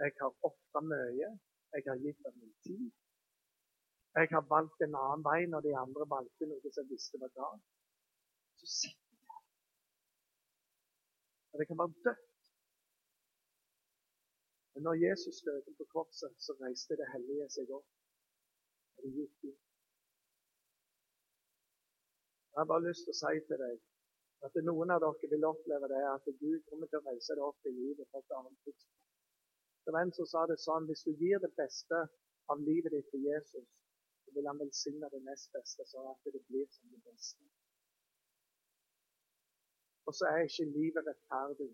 jeg 0.00 0.12
har 0.20 0.32
ofra 0.48 0.80
mye, 0.92 1.30
jeg 1.74 1.82
har 1.88 1.98
gitt 2.04 2.28
av 2.28 2.36
min 2.38 2.54
tid. 2.66 2.86
Jeg 4.16 4.30
har 4.30 4.44
valgt 4.54 4.84
en 4.86 4.96
annen 5.02 5.24
vei 5.26 5.40
når 5.52 5.66
de 5.66 5.72
andre 5.76 6.04
valgte 6.16 6.48
noe 6.48 6.70
som 6.70 6.84
jeg 6.84 6.90
visste 6.92 7.20
var 7.22 7.32
galt. 7.40 7.66
Så 8.60 8.70
sitter 8.78 9.10
jeg. 9.10 9.42
og 11.50 11.60
det 11.60 11.66
kan 11.68 11.80
være 11.82 12.02
dødt. 12.06 12.40
Men 14.74 14.82
når 14.86 14.94
Jesus 15.06 15.36
døde 15.46 15.74
på 15.78 15.84
korset, 15.94 16.32
så 16.44 16.56
reiste 16.62 16.96
det 17.00 17.12
hellige 17.12 17.50
seg 17.56 17.76
opp. 17.78 17.90
Og 18.96 19.04
det 19.04 19.12
gikk 19.18 19.50
ut. 19.50 19.73
Jeg 22.54 22.60
har 22.60 22.70
bare 22.70 22.86
lyst 22.86 23.02
til 23.06 23.14
å 23.14 23.18
si 23.18 23.38
til 23.48 23.58
deg 23.64 23.78
at 24.46 24.58
noen 24.62 24.92
av 24.94 25.00
dere 25.02 25.30
vil 25.32 25.46
oppleve 25.48 25.88
det 25.90 26.02
at 26.06 26.28
Gud 26.42 26.60
kommer 26.68 26.86
til 26.90 27.00
å 27.00 27.06
reise 27.08 27.34
deg 27.34 27.46
opp 27.46 27.66
i 27.66 27.72
livet 27.74 28.10
på 28.12 28.20
et 28.20 28.36
annet 28.38 28.58
tidspunkt. 28.66 29.08
Det 29.84 29.94
var 29.96 30.06
en 30.06 30.12
som 30.18 30.28
sa 30.32 30.44
det 30.50 30.58
sånn 30.62 30.86
hvis 30.88 31.02
du 31.06 31.10
gir 31.22 31.40
det 31.42 31.50
beste 31.58 31.98
av 32.52 32.62
livet 32.68 32.94
ditt 32.94 33.08
til 33.10 33.24
Jesus, 33.26 33.66
så 34.22 34.36
vil 34.36 34.46
han 34.48 34.60
velsigne 34.62 35.10
det 35.12 35.20
nest 35.26 35.50
beste, 35.56 35.86
sånn 35.90 36.06
at 36.12 36.30
det 36.36 36.44
blir 36.46 36.68
som 36.76 36.92
det 36.92 37.00
beste. 37.08 37.42
Og 40.06 40.14
så 40.14 40.30
er 40.30 40.46
ikke 40.46 40.68
livet 40.70 41.10
rettferdig. 41.10 41.72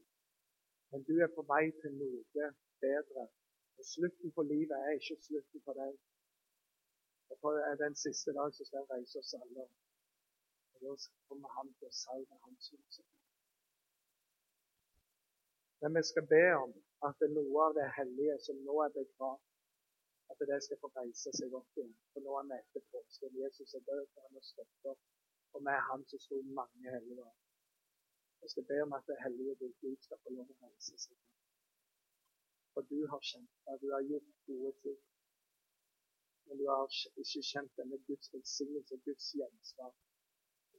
Men 0.91 1.05
du 1.09 1.15
er 1.21 1.31
på 1.35 1.45
vei 1.53 1.67
til 1.83 1.93
noe 2.01 2.49
bedre. 2.83 3.27
Og 3.79 3.87
slutten 3.93 4.33
på 4.37 4.43
livet 4.49 4.77
er 4.79 4.97
ikke 4.97 5.21
slutten 5.29 5.63
på 5.67 5.77
deg. 5.83 5.95
Og 7.31 7.39
på 7.45 7.55
den 7.85 7.95
siste 8.05 8.33
dag 8.39 8.55
så 8.55 8.65
skal 8.65 8.83
jeg 8.83 8.91
reise 8.95 9.23
oss 9.23 9.35
alle. 9.43 9.67
Og 9.67 9.90
da 10.81 10.95
kommer 11.29 11.53
han 11.57 11.73
til 11.79 11.89
å 11.89 11.99
seire 12.03 12.39
hans 12.45 12.73
om. 12.77 13.09
Men 15.83 15.97
vi 15.97 16.03
skal 16.11 16.27
be 16.35 16.43
om 16.63 16.73
at 17.09 17.21
det 17.21 17.31
noe 17.33 17.67
av 17.67 17.77
det 17.79 17.87
hellige 17.99 18.37
som 18.47 18.59
nå 18.67 18.75
er 18.85 18.97
begravd, 18.97 19.47
at 20.31 20.43
det 20.51 20.59
skal 20.65 20.79
få 20.83 20.91
reise 20.97 21.33
seg 21.39 21.55
opp 21.59 21.79
igjen. 21.79 21.95
For 22.13 22.25
nå 22.25 22.35
er 22.41 22.49
vi 22.51 22.59
etter 22.63 22.83
påsken. 22.95 23.39
Jesus 23.45 23.75
er 23.79 23.87
død, 23.89 24.05
og 24.05 24.27
han 24.27 24.41
er 24.41 24.51
opp. 24.93 25.07
Og 25.57 25.65
vi 25.67 25.73
er 25.75 25.87
han 25.89 26.05
som 26.11 26.23
sto 26.25 26.43
mange 26.59 26.93
hellige. 26.95 27.25
år. 27.25 27.39
Jeg 28.43 28.51
skal 28.51 28.67
be 28.71 28.83
om 28.83 28.93
at 28.99 29.09
det 29.11 29.17
hellige 29.25 29.55
ditt 29.63 29.83
liv 29.87 29.97
skal 30.07 30.21
få 30.25 30.35
lov 30.37 30.53
å 30.53 30.59
reise 30.67 30.99
seg. 31.05 31.17
For 32.73 32.87
du 32.93 33.01
har 33.13 33.25
kjent 33.31 33.51
det, 33.67 33.75
du 33.83 33.89
har 33.95 34.05
gjort 34.11 34.31
gode 34.47 34.73
ting. 34.85 35.01
Men 36.47 36.61
du 36.61 36.65
har 36.71 36.87
ikke 37.23 37.43
kjent 37.53 37.77
denne 37.81 37.99
Guds 38.07 38.33
velsignelse, 38.35 39.01
Guds 39.09 39.27
gjensvar. 39.41 39.93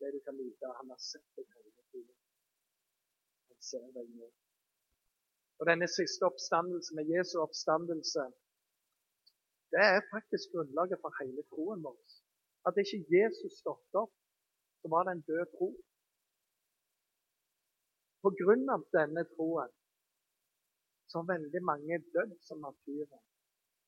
Det 0.02 0.10
du 0.16 0.20
kan 0.26 0.38
vite, 0.38 0.70
han 0.80 0.90
har 0.90 1.02
sett 1.12 1.28
deg 1.38 1.46
hele 1.56 1.84
tiden. 1.94 2.16
Han 3.50 3.60
ser 3.70 3.90
deg 3.98 4.08
nå. 4.18 4.30
Og 5.62 5.68
denne 5.70 5.88
siste 5.98 6.26
oppstandelse 6.26 6.96
med 6.98 7.12
Jesu 7.14 7.36
oppstandelse, 7.44 8.24
det 9.74 9.84
er 9.88 10.08
faktisk 10.14 10.56
grunnlaget 10.56 11.00
for 11.04 11.14
hele 11.22 11.46
troen 11.54 11.86
vår. 11.86 12.00
At 12.68 12.82
ikke 12.82 13.06
Jesus 13.14 13.60
stått 13.62 14.02
opp, 14.04 14.14
så 14.82 14.90
var 14.94 15.06
det 15.06 15.14
en 15.16 15.26
død 15.30 15.46
tro. 15.54 15.70
På 18.26 18.34
grunn 18.42 18.66
av 18.74 18.90
denne 18.98 19.24
troen 19.36 19.72
så 21.10 21.22
har 21.22 21.30
veldig 21.36 21.62
mange 21.70 22.02
dødd 22.16 22.36
som 22.48 22.62
martyrer. 22.66 23.22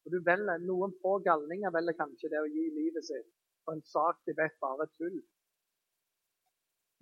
Og 0.06 0.14
du 0.14 0.20
velger, 0.30 0.62
Noen 0.70 0.94
få 1.02 1.18
galninger 1.26 1.74
velger 1.74 1.98
kanskje 2.02 2.30
det 2.34 2.42
å 2.42 2.50
gi 2.54 2.70
livet 2.78 3.06
sitt 3.10 3.30
på 3.66 3.76
en 3.76 3.86
sak 3.88 4.20
de 4.28 4.36
vet 4.38 4.58
bare 4.62 4.86
er 4.86 4.92
tull. 4.98 5.22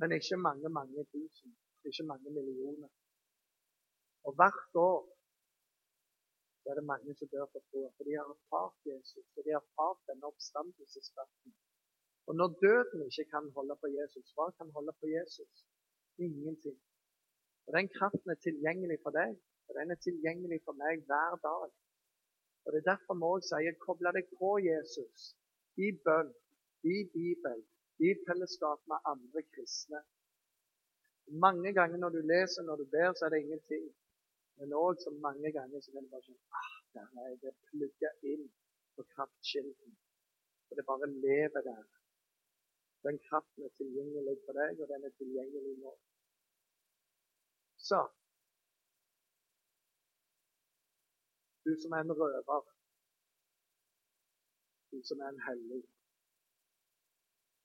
Men 0.01 0.11
ikke 0.17 0.37
mange, 0.47 0.69
mange 0.79 1.03
tusen. 1.13 1.49
Ikke 1.89 2.03
mange 2.11 2.29
millioner. 2.37 2.89
Og 4.25 4.31
hvert 4.39 4.75
år 4.89 4.99
er 6.69 6.73
det 6.79 6.85
mange 6.91 7.11
som 7.17 7.27
dør 7.33 7.45
for 7.53 7.61
troa, 7.69 7.89
for 7.95 8.03
de 8.07 8.11
har 8.19 8.27
erfart 8.35 8.77
Jesus, 8.91 9.25
for 9.33 9.41
de 9.45 9.49
har 9.55 9.63
erfart 9.65 9.99
denne 10.09 10.25
oppstandelseskraften. 10.31 11.51
Og 12.27 12.33
når 12.39 12.49
døden 12.65 12.99
ikke 13.07 13.25
kan 13.33 13.45
holde 13.57 13.75
på 13.81 13.87
Jesus, 13.97 14.27
hva 14.35 14.47
kan 14.57 14.69
holde 14.77 14.93
på 14.99 15.05
Jesus? 15.17 15.53
Ingenting. 16.25 16.79
Og 17.65 17.71
Den 17.77 17.87
kraften 17.97 18.29
er 18.33 18.39
tilgjengelig 18.47 18.97
for 19.05 19.11
deg, 19.19 19.31
og 19.67 19.71
den 19.79 19.91
er 19.93 19.99
tilgjengelig 20.07 20.59
for 20.65 20.75
meg 20.83 20.95
hver 21.09 21.33
dag. 21.49 21.69
Og 22.63 22.67
Det 22.71 22.79
er 22.79 22.89
derfor 22.93 23.13
vi 23.19 23.27
òg 23.33 23.41
sier 23.49 23.81
koble 23.85 24.09
deg 24.17 24.25
på 24.39 24.51
Jesus 24.69 25.17
i 25.85 25.87
bønn, 26.05 26.31
i 26.93 26.97
Bibel, 27.15 27.59
i 28.07 28.09
fellesskap 28.25 28.79
med 28.91 28.97
andre 29.13 29.41
kristne. 29.53 30.01
Mange 31.45 31.73
ganger 31.77 31.97
når 31.97 32.15
du 32.15 32.21
leser, 32.33 32.63
når 32.67 32.75
du 32.81 32.85
ber, 32.95 33.13
så 33.13 33.25
er 33.25 33.33
det 33.33 33.41
ingenting. 33.43 33.85
Men 34.57 34.73
òg 34.83 34.99
så 35.03 35.11
mange 35.25 35.51
ganger 35.57 35.81
så 35.81 35.91
kan 35.91 36.05
du 36.05 36.09
bare 36.13 36.25
si, 36.27 36.35
ah, 36.61 36.73
der 36.95 37.07
er 37.23 37.35
det 37.43 37.53
plugga 37.69 38.11
inn 38.33 38.47
på 38.95 39.05
kraftkilden. 39.13 39.97
Og 40.69 40.77
det 40.77 40.85
bare 40.91 41.11
lever 41.25 41.61
der. 41.69 41.83
Den 43.05 43.19
kraften 43.27 43.63
er 43.65 43.73
tilgjengelig 43.77 44.37
for 44.45 44.59
deg, 44.61 44.81
og 44.81 44.89
den 44.93 45.05
er 45.07 45.13
tilgjengelig 45.21 45.77
nå. 45.83 45.93
Så 47.89 48.01
Du 51.65 51.75
som 51.81 51.91
er 51.91 52.01
en 52.03 52.11
røver. 52.19 52.61
Du 54.91 55.01
som 55.07 55.19
er 55.19 55.29
en 55.29 55.43
hellig. 55.47 55.83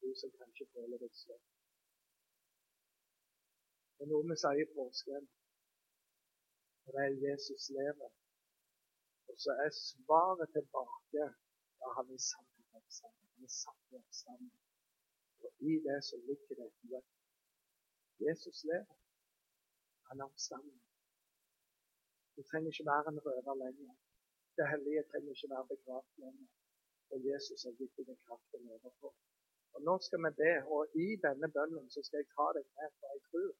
Du 0.07 0.13
som 0.15 0.31
kanskje 0.41 0.65
føler 0.75 1.01
deg 1.03 1.15
sløv. 1.21 1.39
Det 3.95 4.05
er 4.05 4.11
noe 4.11 4.27
vi 4.29 4.37
sier 4.43 4.61
i 4.63 4.67
påsken. 4.75 5.25
Og 6.85 6.93
det 6.95 7.01
er 7.05 7.17
Jesus 7.25 7.65
lever. 7.77 8.13
Og 9.29 9.41
så 9.45 9.57
er 9.65 9.73
svaret 9.79 10.53
tilbake 10.57 11.25
da 11.81 11.91
han 11.97 12.15
er 12.17 12.23
sannhet 12.29 12.87
sammen. 12.99 13.27
Han 13.33 13.49
er 13.49 13.55
sannhet 13.57 14.07
sammen. 14.23 14.55
Og 15.43 15.67
i 15.71 15.75
det 15.89 15.99
så 16.09 16.23
ligger 16.29 16.55
det 16.61 16.71
et 16.71 16.89
løp. 16.93 17.11
Jesus 18.27 18.65
lever. 18.71 18.99
Han 20.09 20.27
er 20.27 20.33
sammen. 20.49 20.81
Du 22.35 22.41
trenger 22.49 22.71
ikke 22.71 22.91
være 22.93 23.09
en 23.13 23.25
røver 23.27 23.63
lenger. 23.65 23.95
Det 24.57 24.73
hellige 24.73 25.09
trenger 25.11 25.33
ikke 25.35 25.55
være 25.55 25.71
begravd 25.73 26.11
lenger. 26.25 26.51
Og 27.11 27.19
Jesus 27.31 27.61
har 27.67 27.75
gitt 27.81 28.05
deg 28.09 28.19
kraften 28.27 28.71
overfor. 28.77 29.17
Og 29.77 29.83
Nå 29.89 29.95
skal 30.07 30.23
vi 30.25 30.31
be, 30.43 30.53
og 30.75 30.97
i 31.05 31.09
denne 31.27 31.49
bønnen 31.57 31.91
så 31.93 32.03
skal 32.05 32.23
jeg 32.23 32.33
ta 32.37 32.47
deg 32.57 32.65
med, 32.79 32.93
for 32.99 33.15
jeg 33.15 33.23
tror 33.29 33.51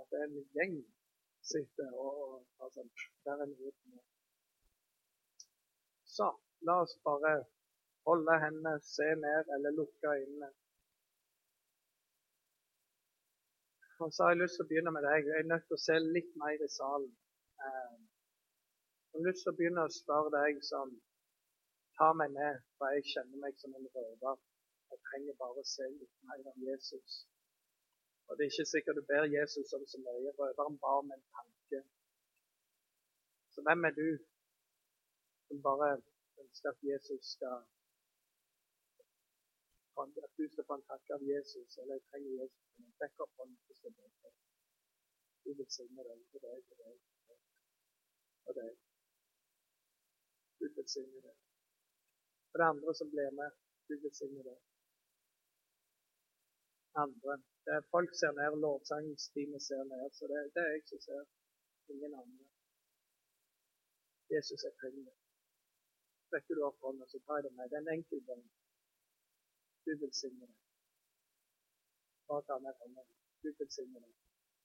at 0.00 0.10
det 0.10 0.18
er 0.20 0.26
en 0.28 0.50
gjeng 0.58 0.76
sitter 1.50 1.90
og, 2.06 2.44
altså, 2.64 2.84
Der 3.24 3.32
er 3.44 3.48
noe 3.52 3.72
med. 3.92 4.02
Så 6.16 6.28
la 6.68 6.76
oss 6.84 6.94
bare 7.08 7.32
holde 8.08 8.36
hendene, 8.44 8.74
se 8.96 9.08
ned 9.24 9.44
eller 9.56 9.70
lukke 9.80 10.12
øynene. 10.18 10.50
Og 14.04 14.12
så 14.12 14.22
har 14.22 14.30
jeg 14.30 14.42
lyst 14.42 14.56
til 14.58 14.64
å 14.64 14.70
begynne 14.70 14.92
med 14.94 15.04
deg. 15.08 15.28
Jeg 15.30 15.40
er 15.40 15.50
nødt 15.52 15.66
til 15.68 15.78
å 15.78 15.84
se 15.86 15.98
litt 16.16 16.32
mer 16.42 16.64
i 16.66 16.70
salen. 16.78 17.12
Eh, 17.66 17.98
jeg 19.10 19.20
har 19.20 19.28
lyst 19.28 19.44
til 19.44 19.52
å 19.52 19.58
begynne 19.58 19.84
å 19.86 19.94
spørre 20.00 20.32
deg 20.34 20.58
som 20.70 20.90
tar 21.98 22.16
meg 22.20 22.34
med, 22.34 22.60
for 22.76 22.96
jeg 22.96 23.06
kjenner 23.12 23.44
meg 23.44 23.62
som 23.62 23.76
en 23.78 23.88
røver. 23.96 24.42
Trenger 25.14 25.36
bare 25.38 25.62
å 25.62 25.66
se 25.70 25.84
litt 25.94 26.14
mer 26.26 26.40
av 26.50 26.56
Jesus. 26.58 27.18
Og 28.26 28.34
det 28.34 28.46
er 28.48 28.50
ikke 28.50 28.64
sikkert 28.66 28.98
du 28.98 29.04
ber 29.06 29.28
Jesus 29.30 29.74
om 29.76 29.84
så 29.86 30.00
mye. 30.02 30.32
Røveren 30.40 30.78
ba 30.82 30.94
om 31.02 31.12
en 31.14 31.22
tanke. 31.36 31.80
Så 33.54 33.62
hvem 33.68 33.86
er 33.86 33.94
du 33.94 34.08
som 35.46 35.62
bare 35.62 35.92
ønsker 36.42 36.72
at 36.72 36.82
Jesus 36.90 37.30
skal 37.36 37.62
at 40.02 40.32
du 40.38 40.44
skal 40.52 40.66
få 40.68 40.74
en 40.74 40.88
tanke 40.90 41.14
av 41.14 41.22
Jesus, 41.22 41.78
eller 41.78 41.94
jeg 41.94 42.06
trenger 42.10 42.30
Jesus 42.40 42.62
som 42.74 42.84
en 42.88 42.96
backup 42.98 43.30
hånd 43.38 43.54
hvis 43.66 43.82
det 43.84 43.92
er 43.92 44.10
det. 44.24 44.32
Du 45.44 45.50
velsigne 45.60 46.02
deg 46.08 46.26
for 46.32 46.46
deg 46.46 46.58
og 46.72 46.76
deg 46.82 46.96
og 48.48 48.58
deg. 48.58 48.76
Gud 50.58 50.78
velsigne 50.80 51.26
deg. 51.28 51.36
For 52.50 52.62
det 52.62 52.70
andre 52.74 52.94
som 53.00 53.14
blir 53.14 53.30
med, 53.40 53.60
Gud 53.86 54.02
velsigne 54.08 54.42
deg. 54.50 54.73
Andre 57.02 57.34
det 57.64 57.72
er 57.74 57.90
folk 57.94 58.10
ser 58.20 58.32
ned, 58.38 58.56
lovsangstimen 58.64 59.60
ser 59.68 59.82
ned. 59.92 60.04
Så 60.16 60.24
det, 60.30 60.38
det, 60.54 60.62
er 60.64 60.72
jeg 60.74 60.82
som 60.90 61.00
ser. 61.06 61.22
Ingen 61.92 62.14
andre. 62.22 62.44
Jesus, 64.34 64.64
er 64.68 64.74
kongen. 64.82 65.08
Rekker 66.32 66.54
du 66.56 66.62
opp 66.68 66.78
hånda, 66.84 67.04
så 67.08 67.18
tar 67.24 67.36
jeg 67.38 67.44
det 67.46 67.52
med. 67.56 67.68
Det 67.70 67.76
er 67.78 67.84
en 67.84 67.94
enkel 67.96 68.20
bønn. 68.28 68.44
Gud 69.84 69.98
velsigne 70.04 70.46
deg. 70.50 70.60
Bare 72.28 72.44
ta 72.48 72.58
med 72.66 72.76
hånda. 72.82 73.06
Gud 73.42 73.56
velsigne 73.62 74.04
deg. 74.04 74.14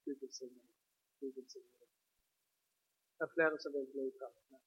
Gud 0.05 0.19
velsigne 0.23 0.61
deg. 0.67 0.77
Gud 1.19 1.33
velsigne 1.39 1.73
deg. 1.79 1.89
Det 3.17 3.27
er 3.27 3.33
flere 3.37 3.63
som 3.63 3.75
vil 3.75 3.89
bli 3.95 4.07
tatt 4.19 4.39
med. 4.51 4.63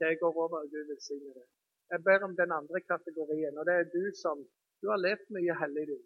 Det 0.00 0.12
går 0.24 0.42
over, 0.44 0.68
Gud 0.72 0.92
velsigne 0.92 1.36
deg. 1.38 1.48
Jeg 1.92 2.04
ber 2.08 2.28
om 2.28 2.36
den 2.42 2.52
andre 2.60 2.80
kategorien, 2.92 3.58
og 3.58 3.66
det 3.68 3.74
er 3.80 3.90
du 3.96 4.04
som 4.24 4.38
du 4.84 4.90
har 4.92 5.00
levd 5.00 5.30
mye 5.36 5.54
hellig, 5.62 5.86
liv, 5.90 6.02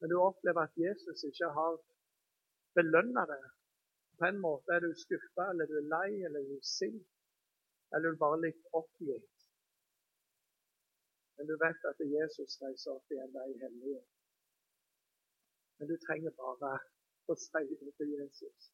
Men 0.00 0.10
du 0.10 0.16
opplever 0.20 0.62
at 0.66 0.78
Jesus 0.86 1.22
ikke 1.28 1.48
har 1.58 1.76
belønna 2.78 3.22
deg. 3.30 3.44
På 4.18 4.26
en 4.28 4.40
måte 4.46 4.74
er 4.74 4.82
du 4.84 4.90
skuffa, 5.04 5.44
eller 5.52 5.70
du 5.70 5.76
er 5.78 5.86
lei, 5.92 6.10
eller 6.26 6.42
du 6.48 6.56
er 6.56 6.66
sint, 6.78 7.06
eller 7.92 8.10
du 8.10 8.16
er 8.16 8.24
bare 8.24 8.42
litt 8.46 8.62
oppgitt. 8.80 9.46
Men 11.36 11.48
du 11.50 11.54
vet 11.62 11.88
at 11.92 12.04
Jesus 12.16 12.58
reiser 12.64 12.96
opp 12.96 13.14
igjen 13.14 13.32
deg 13.38 13.56
hellige. 13.62 14.02
Men 15.78 15.92
du 15.92 15.96
trenger 16.06 16.34
bare 16.42 16.74
å 17.30 17.38
si 17.46 17.64
det 17.70 17.92
til 18.00 18.14
Jesus. 18.18 18.70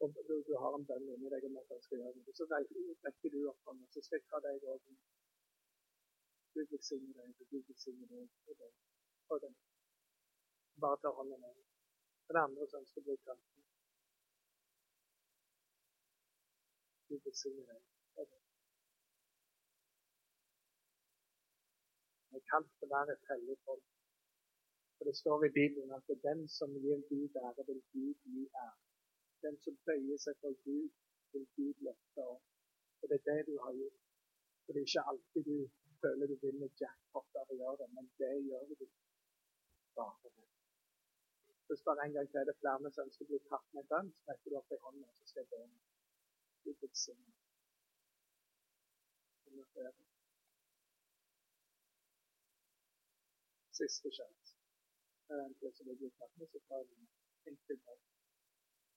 Og 0.00 0.14
du, 0.28 0.34
du 0.48 0.54
har 0.62 0.76
en 0.76 0.86
bønn 0.88 1.08
inni 1.14 1.32
deg 1.34 1.48
om 1.48 1.58
at 1.60 1.72
han 1.74 1.82
skal 1.84 2.04
gjøre 2.04 2.20
det. 2.24 2.36
Så 2.38 2.46
rekker 2.52 3.34
du 3.34 3.40
opp 3.50 3.68
hånda, 3.68 3.88
så 3.92 4.04
skal 4.06 4.20
jeg 4.20 4.28
ta 4.30 4.40
deg 4.46 4.68
òg. 4.74 4.84
Gud 6.54 6.66
velsigne 6.70 7.12
deg, 7.18 7.34
og 7.40 7.46
Gud 7.50 7.64
velsigne 7.68 8.06
deg 8.12 8.28
og 8.48 8.56
deg 8.62 8.72
og 9.34 9.42
deg. 9.44 9.54
Bare 10.82 10.98
ta 11.02 11.12
hånda 11.18 11.36
med. 11.44 11.60
For 12.26 12.36
det 12.36 12.42
andre 12.48 12.66
som 12.72 12.86
å 13.00 13.04
bli 13.06 13.16
kalt. 13.26 13.46
Gud 17.08 17.22
velsigne 17.28 17.64
deg 17.70 17.82
og 18.18 18.28
deg. 18.32 18.44
Vi 22.34 22.42
kan 22.50 22.66
ikke 22.72 22.90
være 22.96 23.16
et 23.16 23.32
hellig 23.32 23.58
folk. 23.64 23.86
For 24.96 25.08
det 25.08 25.16
står 25.22 25.44
i 25.46 25.54
Bibelen 25.58 25.92
at 25.96 26.06
det 26.08 26.18
er 26.18 26.26
den 26.30 26.46
som 26.58 26.74
gir 26.84 26.98
Gud 27.10 27.36
ære, 27.46 27.66
vil 27.68 27.82
Gud 27.92 28.30
gi 28.34 28.46
ære. 28.64 28.78
Den 29.44 29.56
som 29.64 29.78
bøyer 29.86 30.18
seg 30.24 30.36
for 30.42 30.52
Gud, 30.64 30.90
vil 31.32 31.46
Gud 31.56 31.86
løfte 31.86 32.26
opp. 32.34 32.42
Og 33.00 33.08
det 33.08 33.16
er 33.20 33.28
det 33.30 33.46
du 33.48 33.54
har 33.64 33.72
gjort. 33.78 34.02
For 34.64 34.72
det 34.72 34.82
er 34.82 34.88
ikke 34.90 35.08
alltid 35.12 35.46
du 35.50 35.58
føler 36.02 36.30
du 36.30 36.36
vinner 36.42 36.70
jackpot 36.82 37.40
av 37.40 37.52
å 37.52 37.58
gjøre 37.60 37.78
det, 37.82 37.88
men 37.96 38.10
det 38.20 38.32
gjør 38.48 38.64
du 38.70 38.86
bare 39.96 40.14
for 40.20 40.30
det. 40.36 40.46
Hvis 41.70 41.82
bare 41.86 42.04
en 42.04 42.14
gang 42.16 42.28
til 42.30 42.40
er 42.40 42.48
det 42.48 42.56
flere 42.60 42.90
som 42.94 43.04
ønsker 43.06 43.26
å 43.26 43.30
bli 43.30 43.40
tatt 43.50 43.66
med 43.76 43.84
bønn, 43.92 44.08
så 44.18 44.30
rekker 44.30 44.50
du 44.50 44.56
opp 44.60 44.72
i 44.74 44.78
og 44.84 45.18
så 45.18 45.28
skal 45.30 45.44
jeg 45.44 45.50
be. 45.52 45.60
Siste 53.80 54.10
blir 55.58 55.96
du 56.00 56.08
du 56.50 56.58
enkelt 57.50 57.84
bønn. 57.86 58.02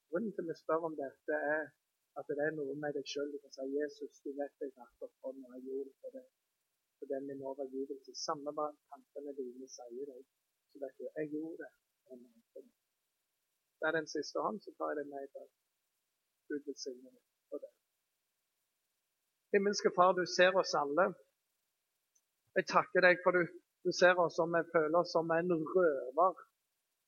Grunnen 0.09 0.33
til 0.33 0.43
at 0.43 0.49
vi 0.49 0.55
spør 0.61 0.87
om 0.89 0.95
dette, 1.03 1.35
er 1.55 1.63
at 2.19 2.25
det 2.29 2.39
er 2.45 2.55
noe 2.57 2.73
med 2.81 2.97
deg 2.97 3.05
sjøl. 3.11 3.31
Du 3.33 3.37
kan 3.43 3.53
si 3.55 3.67
'Jesus, 3.75 4.19
du 4.25 4.31
vet 4.39 4.61
jeg 4.61 4.73
rakk 4.77 5.05
opp 5.07 5.15
hånda, 5.25 5.53
jeg 5.55 5.63
gjorde 5.67 5.89
det 5.89 5.95
for 6.01 6.17
deg' 6.17 6.42
for 7.03 7.15
den 7.15 7.27
min 7.27 7.41
overgivelse. 7.51 8.11
Samme 8.27 8.51
hva 8.55 8.69
tankene 8.91 9.33
dine 9.39 9.67
sier 9.75 10.05
deg, 10.11 10.21
så 10.71 10.79
vet 10.83 10.95
du 10.99 11.03
jeg 11.07 11.31
gjorde 11.33 11.67
det. 11.67 11.71
Det 13.79 13.89
er 13.89 13.97
den 13.97 14.07
siste 14.07 14.39
hånd, 14.45 14.61
så 14.63 14.71
tar 14.77 14.93
jeg 14.93 15.01
det 15.01 15.07
med 15.11 15.25
i 15.25 15.31
dag. 15.35 15.49
Gud 16.47 16.61
velsigne 16.69 17.09
deg 17.09 17.25
for 17.49 17.63
det. 17.63 17.71
Himmelske 19.53 19.91
Far, 19.97 20.15
du 20.15 20.23
ser 20.37 20.55
oss 20.61 20.71
alle. 20.83 21.09
Jeg 22.55 22.69
takker 22.71 23.03
deg 23.07 23.19
for 23.25 23.35
du, 23.35 23.43
du 23.83 23.91
ser 23.91 24.19
oss 24.23 24.39
som 24.39 24.55
vi 24.55 24.63
føler 24.71 24.97
oss 25.01 25.11
som 25.17 25.35
en 25.35 25.51
røver. 25.75 26.41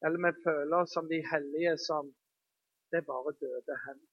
Eller 0.05 0.19
vi 0.27 0.43
føler 0.43 0.77
oss 0.81 0.93
som 0.97 1.07
de 1.13 1.21
hellige 1.31 1.77
som 1.87 2.11
det 2.91 2.99
er 3.01 3.07
bare 3.07 3.37
døde 3.39 3.79
hen. 3.85 4.03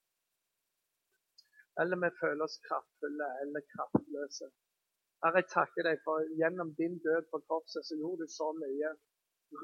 Eller 1.80 1.98
vi 2.04 2.10
føler 2.20 2.46
oss 2.46 2.60
kraftfulle 2.68 3.28
eller 3.42 3.70
kraftløse. 3.72 4.52
Herre, 5.22 5.38
jeg 5.38 5.52
takker 5.54 5.86
deg 5.86 6.00
for 6.02 6.24
gjennom 6.38 6.70
din 6.78 6.96
død 7.04 7.28
på 7.30 7.38
korset 7.50 7.86
så 7.86 7.98
gjorde 7.98 8.26
du 8.26 8.30
så 8.34 8.48
mye. 8.58 8.88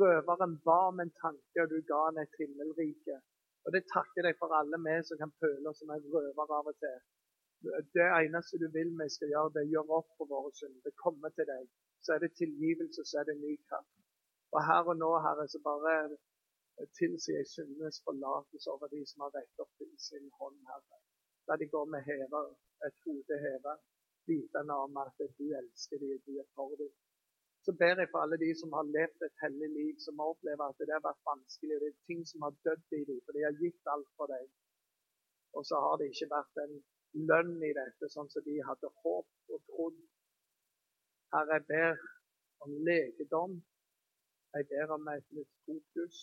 Røveren 0.00 0.54
ba 0.68 0.76
om 0.90 1.00
en 1.02 1.10
tanke, 1.22 1.62
og 1.62 1.72
du 1.72 1.80
ga 1.88 1.98
han 2.04 2.20
et 2.22 2.38
himmelrike. 2.38 3.16
Og 3.66 3.74
det 3.74 3.88
takker 3.94 4.28
deg 4.28 4.38
for 4.38 4.54
alle 4.58 4.78
vi 4.84 4.94
som 5.08 5.18
kan 5.22 5.32
føle 5.42 5.70
oss 5.70 5.80
som 5.82 5.90
en 5.94 6.06
røver 6.14 6.54
av 6.58 6.70
og 6.72 6.78
til. 6.84 7.00
Det 7.96 8.06
eneste 8.06 8.62
du 8.62 8.68
vil 8.76 8.94
vi 9.00 9.08
skal 9.16 9.34
gjøre, 9.34 9.52
det 9.56 9.64
er 9.64 9.68
å 9.70 9.74
gjøre 9.74 9.98
opp 9.98 10.14
for 10.20 10.30
våre 10.34 10.54
synder. 10.60 10.94
Komme 11.02 11.32
til 11.34 11.50
deg. 11.50 11.66
Så 12.06 12.14
er 12.14 12.22
det 12.22 12.30
tilgivelse, 12.38 13.02
så 13.10 13.20
er 13.20 13.28
det 13.32 13.38
ny 13.42 13.56
kraft. 13.66 13.94
Og 14.54 14.62
her 14.70 14.94
og 14.94 14.96
nå, 15.02 15.10
Herre, 15.26 15.50
så 15.50 15.58
bare 15.66 15.98
tilsier 17.00 17.42
jeg 17.42 17.50
syndenes 17.50 17.98
forlatelse 18.06 18.70
over 18.70 18.94
de 18.94 19.02
som 19.10 19.26
har 19.26 19.34
rett 19.34 19.66
opp 19.66 19.82
i 19.82 19.90
sin 20.06 20.30
hånd, 20.38 20.62
Herre. 20.70 21.02
La 21.50 21.58
de 21.58 21.66
går 21.74 21.90
med 21.90 22.06
hever, 22.06 22.52
et 22.86 23.06
hode 23.08 23.42
hevet 23.42 23.88
vitende 24.30 24.74
om 24.86 24.96
at 25.04 25.16
du 25.38 25.46
elsker 25.60 25.98
dem, 26.02 26.18
du 26.26 26.32
er 26.42 26.48
for 26.56 26.74
dem. 26.80 26.92
Så 27.64 27.72
ber 27.80 28.00
jeg 28.00 28.08
for 28.12 28.20
alle 28.24 28.38
de 28.44 28.50
som 28.60 28.70
har 28.76 28.86
levd 28.96 29.24
et 29.26 29.40
hellig 29.44 29.70
liv, 29.78 29.94
som 30.06 30.20
opplever 30.30 30.64
at 30.66 30.78
det 30.88 30.94
har 30.96 31.04
vært 31.10 31.26
vanskelig. 31.30 31.74
og 31.76 31.80
Det 31.82 31.90
er 31.92 32.06
ting 32.10 32.22
som 32.30 32.44
har 32.46 32.54
dødd 32.66 32.96
i 33.00 33.02
dem, 33.08 33.18
for 33.24 33.32
de 33.36 33.42
har 33.46 33.58
gitt 33.62 33.90
alt 33.94 34.10
for 34.16 34.26
deg. 34.34 34.46
Og 35.56 35.62
så 35.68 35.80
har 35.84 35.94
det 35.98 36.06
ikke 36.10 36.34
vært 36.36 36.62
en 36.64 36.74
lønn 37.30 37.56
i 37.70 37.72
dette, 37.80 38.10
sånn 38.14 38.30
som 38.32 38.46
de 38.48 38.54
hadde 38.68 38.92
håpet 39.02 39.54
og 39.56 39.60
trodd. 39.72 39.98
Herre, 41.34 41.58
jeg 41.58 41.66
ber 41.72 42.06
om 42.64 42.72
legedom. 42.88 43.58
Jeg 44.56 44.68
ber 44.72 44.96
om 44.96 45.12
et 45.16 45.28
nytt 45.36 45.54
fokus. 45.68 46.16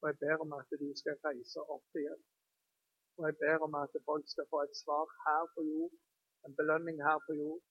Og 0.00 0.10
jeg 0.10 0.20
ber 0.24 0.44
om 0.44 0.52
at 0.60 0.78
de 0.82 0.90
skal 1.02 1.16
reise 1.24 1.64
opp 1.76 2.00
igjen. 2.02 2.22
Og 3.18 3.26
jeg 3.28 3.40
ber 3.44 3.66
om 3.66 3.74
at 3.84 3.96
folk 4.08 4.28
skal 4.32 4.48
få 4.52 4.62
et 4.66 4.76
svar 4.82 5.06
her 5.24 5.48
på 5.54 5.64
jord 5.72 5.96
en 6.46 6.54
belønning 6.60 6.98
her 7.08 7.18
på 7.26 7.36
jord, 7.42 7.62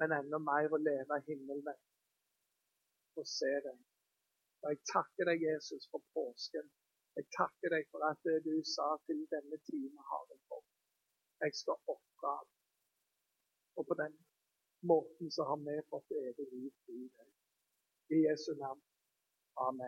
men 0.00 0.14
enda 0.18 0.38
mer 0.50 0.72
å 0.76 0.82
leve 0.88 1.20
himmelen 1.28 1.64
med 1.68 1.78
og 3.20 3.26
se 3.28 3.52
deg. 3.66 3.78
Og 4.62 4.70
Jeg 4.72 4.80
takker 4.92 5.28
deg, 5.30 5.44
Jesus, 5.50 5.88
for 5.92 6.02
påsken. 6.16 6.66
Jeg 7.18 7.26
takker 7.38 7.72
deg 7.76 7.86
for 7.92 8.04
at 8.10 8.22
du 8.48 8.54
sa 8.76 8.88
til 9.06 9.22
denne 9.34 9.58
time 9.70 10.00
har 10.10 10.24
jeg 10.32 10.40
fått. 10.52 10.68
Jeg 11.44 11.54
skal 11.60 11.78
ofre 11.94 12.32
alt. 12.38 12.54
Og 13.78 13.86
på 13.90 13.94
den 14.02 14.14
måten 14.92 15.30
så 15.36 15.44
har 15.50 15.58
vi 15.66 15.76
fått 15.92 16.10
evig 16.22 16.46
liv 16.54 16.72
i 16.98 17.02
deg. 17.18 17.30
I 18.16 18.18
Jesu 18.28 18.52
navn. 18.62 18.82
Amen. 19.68 19.84